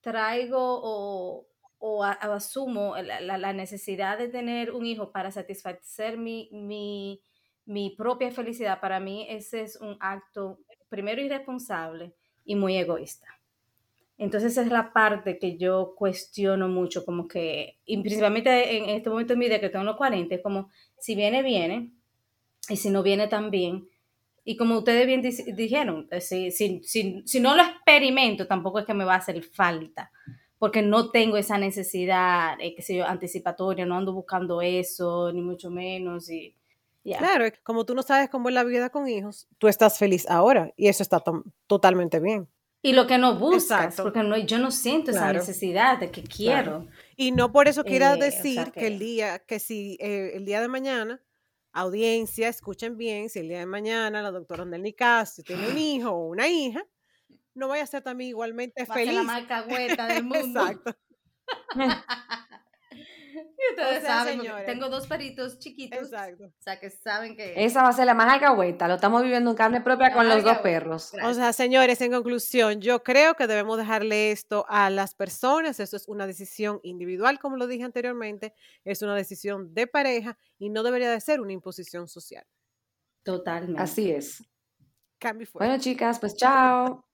traigo 0.00 0.58
o, 0.58 1.46
o, 1.78 2.02
asumo 2.02 2.96
la, 2.96 3.52
necesidad 3.52 4.18
de 4.18 4.26
tener 4.26 4.72
un 4.72 4.84
hijo 4.86 5.12
para 5.12 5.30
satisfacer 5.30 6.18
mi, 6.18 6.48
mi, 6.50 7.22
mi 7.64 7.90
propia 7.90 8.32
felicidad, 8.32 8.80
para 8.80 8.98
mí 8.98 9.24
ese 9.30 9.62
es 9.62 9.76
un 9.76 9.96
acto 10.00 10.58
primero 10.88 11.22
irresponsable 11.22 12.12
y 12.44 12.56
muy 12.56 12.76
egoísta. 12.76 13.28
Entonces 14.16 14.50
esa 14.50 14.62
es 14.62 14.72
la 14.72 14.92
parte 14.92 15.38
que 15.38 15.56
yo 15.56 15.94
cuestiono 15.96 16.66
mucho, 16.66 17.04
como 17.04 17.28
que, 17.28 17.78
y 17.84 18.02
principalmente 18.02 18.78
en 18.78 18.88
este 18.88 19.10
momento 19.10 19.34
de 19.34 19.38
mi 19.38 19.46
vida 19.46 19.60
que 19.60 19.68
tengo 19.68 19.84
los 19.84 19.96
40, 19.96 20.34
es 20.34 20.42
como, 20.42 20.70
si 20.98 21.14
viene, 21.14 21.44
viene, 21.44 21.92
y 22.68 22.76
si 22.76 22.90
no 22.90 23.04
viene, 23.04 23.28
también. 23.28 23.88
Y 24.48 24.56
como 24.56 24.78
ustedes 24.78 25.06
bien 25.06 25.20
dijeron, 25.20 26.08
eh, 26.10 26.22
si, 26.22 26.50
si, 26.50 26.80
si, 26.82 27.38
no 27.38 27.54
lo 27.54 27.62
experimento, 27.62 28.46
tampoco 28.46 28.78
es 28.78 28.86
que 28.86 28.94
me 28.94 29.04
va 29.04 29.12
a 29.12 29.18
hacer 29.18 29.44
falta, 29.44 30.10
porque 30.58 30.80
no 30.80 31.10
tengo 31.10 31.36
esa 31.36 31.58
necesidad, 31.58 32.58
eh, 32.58 32.74
qué 32.74 32.80
sé 32.80 32.96
yo, 32.96 33.06
anticipatoria, 33.06 33.84
no 33.84 33.98
ando 33.98 34.14
buscando 34.14 34.62
eso, 34.62 35.30
ni 35.34 35.42
mucho 35.42 35.70
menos. 35.70 36.30
Y, 36.30 36.56
Claro, 37.04 37.44
como 37.62 37.84
tú 37.84 37.94
no 37.94 38.02
sabes 38.02 38.30
cómo 38.30 38.48
es 38.48 38.54
la 38.54 38.64
vida 38.64 38.88
con 38.88 39.06
hijos, 39.06 39.46
tú 39.58 39.68
estás 39.68 39.98
feliz 39.98 40.24
ahora 40.30 40.72
y 40.78 40.88
eso 40.88 41.02
está 41.02 41.22
totalmente 41.66 42.18
bien. 42.18 42.48
Y 42.80 42.94
lo 42.94 43.06
que 43.06 43.18
no 43.18 43.34
buscas, 43.34 43.96
porque 43.96 44.22
no, 44.22 44.38
yo 44.38 44.56
no 44.56 44.70
siento 44.70 45.10
esa 45.10 45.30
necesidad 45.30 45.98
de 45.98 46.10
que 46.10 46.22
quiero. 46.22 46.86
Y 47.16 47.32
no 47.32 47.52
por 47.52 47.68
eso 47.68 47.84
quiera 47.84 48.14
eh, 48.14 48.18
decir 48.18 48.72
que... 48.72 48.86
el 48.86 48.98
día, 48.98 49.40
que 49.40 49.58
si 49.58 49.98
el 50.00 50.46
día 50.46 50.62
de 50.62 50.68
mañana 50.68 51.20
audiencia, 51.72 52.48
escuchen 52.48 52.96
bien, 52.96 53.28
si 53.30 53.40
el 53.40 53.48
día 53.48 53.60
de 53.60 53.66
mañana 53.66 54.22
la 54.22 54.30
doctora 54.30 54.64
Nelly 54.64 54.94
Castro 54.94 55.44
tiene 55.44 55.68
un 55.68 55.78
hijo 55.78 56.10
o 56.12 56.28
una 56.28 56.48
hija, 56.48 56.84
no 57.54 57.68
vaya 57.68 57.84
a 57.84 57.86
ser 57.86 58.02
también 58.02 58.30
igualmente 58.30 58.86
Va 58.90 58.94
feliz. 58.94 59.10
A 59.30 59.36
ser 59.36 59.48
la 59.48 59.66
marca 59.66 60.06
del 60.08 60.24
mundo. 60.24 60.60
Exacto. 60.60 60.94
Y 63.58 63.80
ustedes 63.80 64.04
saben, 64.04 64.40
tengo 64.66 64.88
dos 64.88 65.06
peritos 65.06 65.58
chiquitos. 65.58 65.98
Exacto. 65.98 66.44
O 66.46 66.62
sea, 66.62 66.78
que 66.78 66.90
saben 66.90 67.36
que... 67.36 67.54
Esa 67.64 67.82
va 67.82 67.88
a 67.88 67.92
ser 67.92 68.06
la 68.06 68.14
más 68.14 68.32
alcahueta. 68.32 68.88
Lo 68.88 68.94
estamos 68.94 69.22
viviendo 69.22 69.50
en 69.50 69.56
carne 69.56 69.80
propia 69.80 70.12
con 70.12 70.28
los 70.28 70.42
dos 70.42 70.58
perros. 70.58 71.12
O 71.22 71.34
sea, 71.34 71.52
señores, 71.52 72.00
en 72.00 72.12
conclusión, 72.12 72.80
yo 72.80 73.02
creo 73.02 73.34
que 73.34 73.46
debemos 73.46 73.76
dejarle 73.78 74.30
esto 74.30 74.64
a 74.68 74.90
las 74.90 75.14
personas. 75.14 75.80
Esto 75.80 75.96
es 75.96 76.08
una 76.08 76.26
decisión 76.26 76.80
individual, 76.82 77.38
como 77.38 77.56
lo 77.56 77.66
dije 77.66 77.84
anteriormente. 77.84 78.54
Es 78.84 79.02
una 79.02 79.14
decisión 79.14 79.74
de 79.74 79.86
pareja 79.86 80.38
y 80.58 80.70
no 80.70 80.82
debería 80.82 81.10
de 81.10 81.20
ser 81.20 81.40
una 81.40 81.52
imposición 81.52 82.08
social. 82.08 82.44
Totalmente. 83.22 83.82
Así 83.82 84.10
es. 84.10 84.42
Cambio 85.18 85.48
Bueno, 85.52 85.78
chicas, 85.78 86.18
pues 86.20 86.36
chao. 86.36 87.04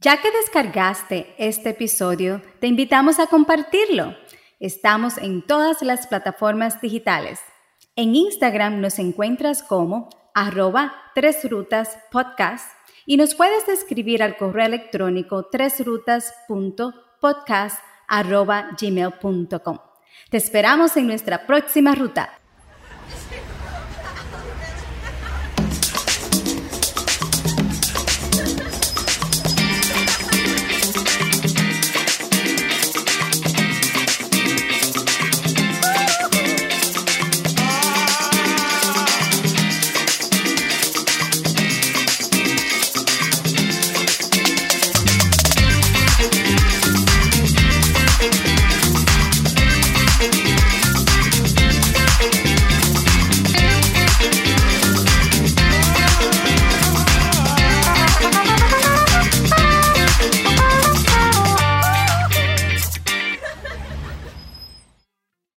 Ya 0.00 0.20
que 0.20 0.30
descargaste 0.30 1.34
este 1.38 1.70
episodio, 1.70 2.42
te 2.60 2.66
invitamos 2.66 3.18
a 3.18 3.26
compartirlo. 3.26 4.14
Estamos 4.60 5.18
en 5.18 5.42
todas 5.42 5.82
las 5.82 6.06
plataformas 6.06 6.80
digitales. 6.80 7.40
En 7.96 8.14
Instagram 8.14 8.80
nos 8.80 8.98
encuentras 8.98 9.62
como 9.62 10.08
arroba 10.34 10.94
tres 11.14 11.48
rutas 11.48 11.96
podcast 12.10 12.68
y 13.06 13.16
nos 13.16 13.34
puedes 13.34 13.66
escribir 13.68 14.22
al 14.22 14.36
correo 14.36 14.66
electrónico 14.66 15.46
tresrutas.podcast 15.46 17.78
arroba 18.08 18.70
gmail.com. 18.80 19.78
Te 20.30 20.36
esperamos 20.36 20.96
en 20.96 21.06
nuestra 21.06 21.46
próxima 21.46 21.94
ruta. 21.94 22.40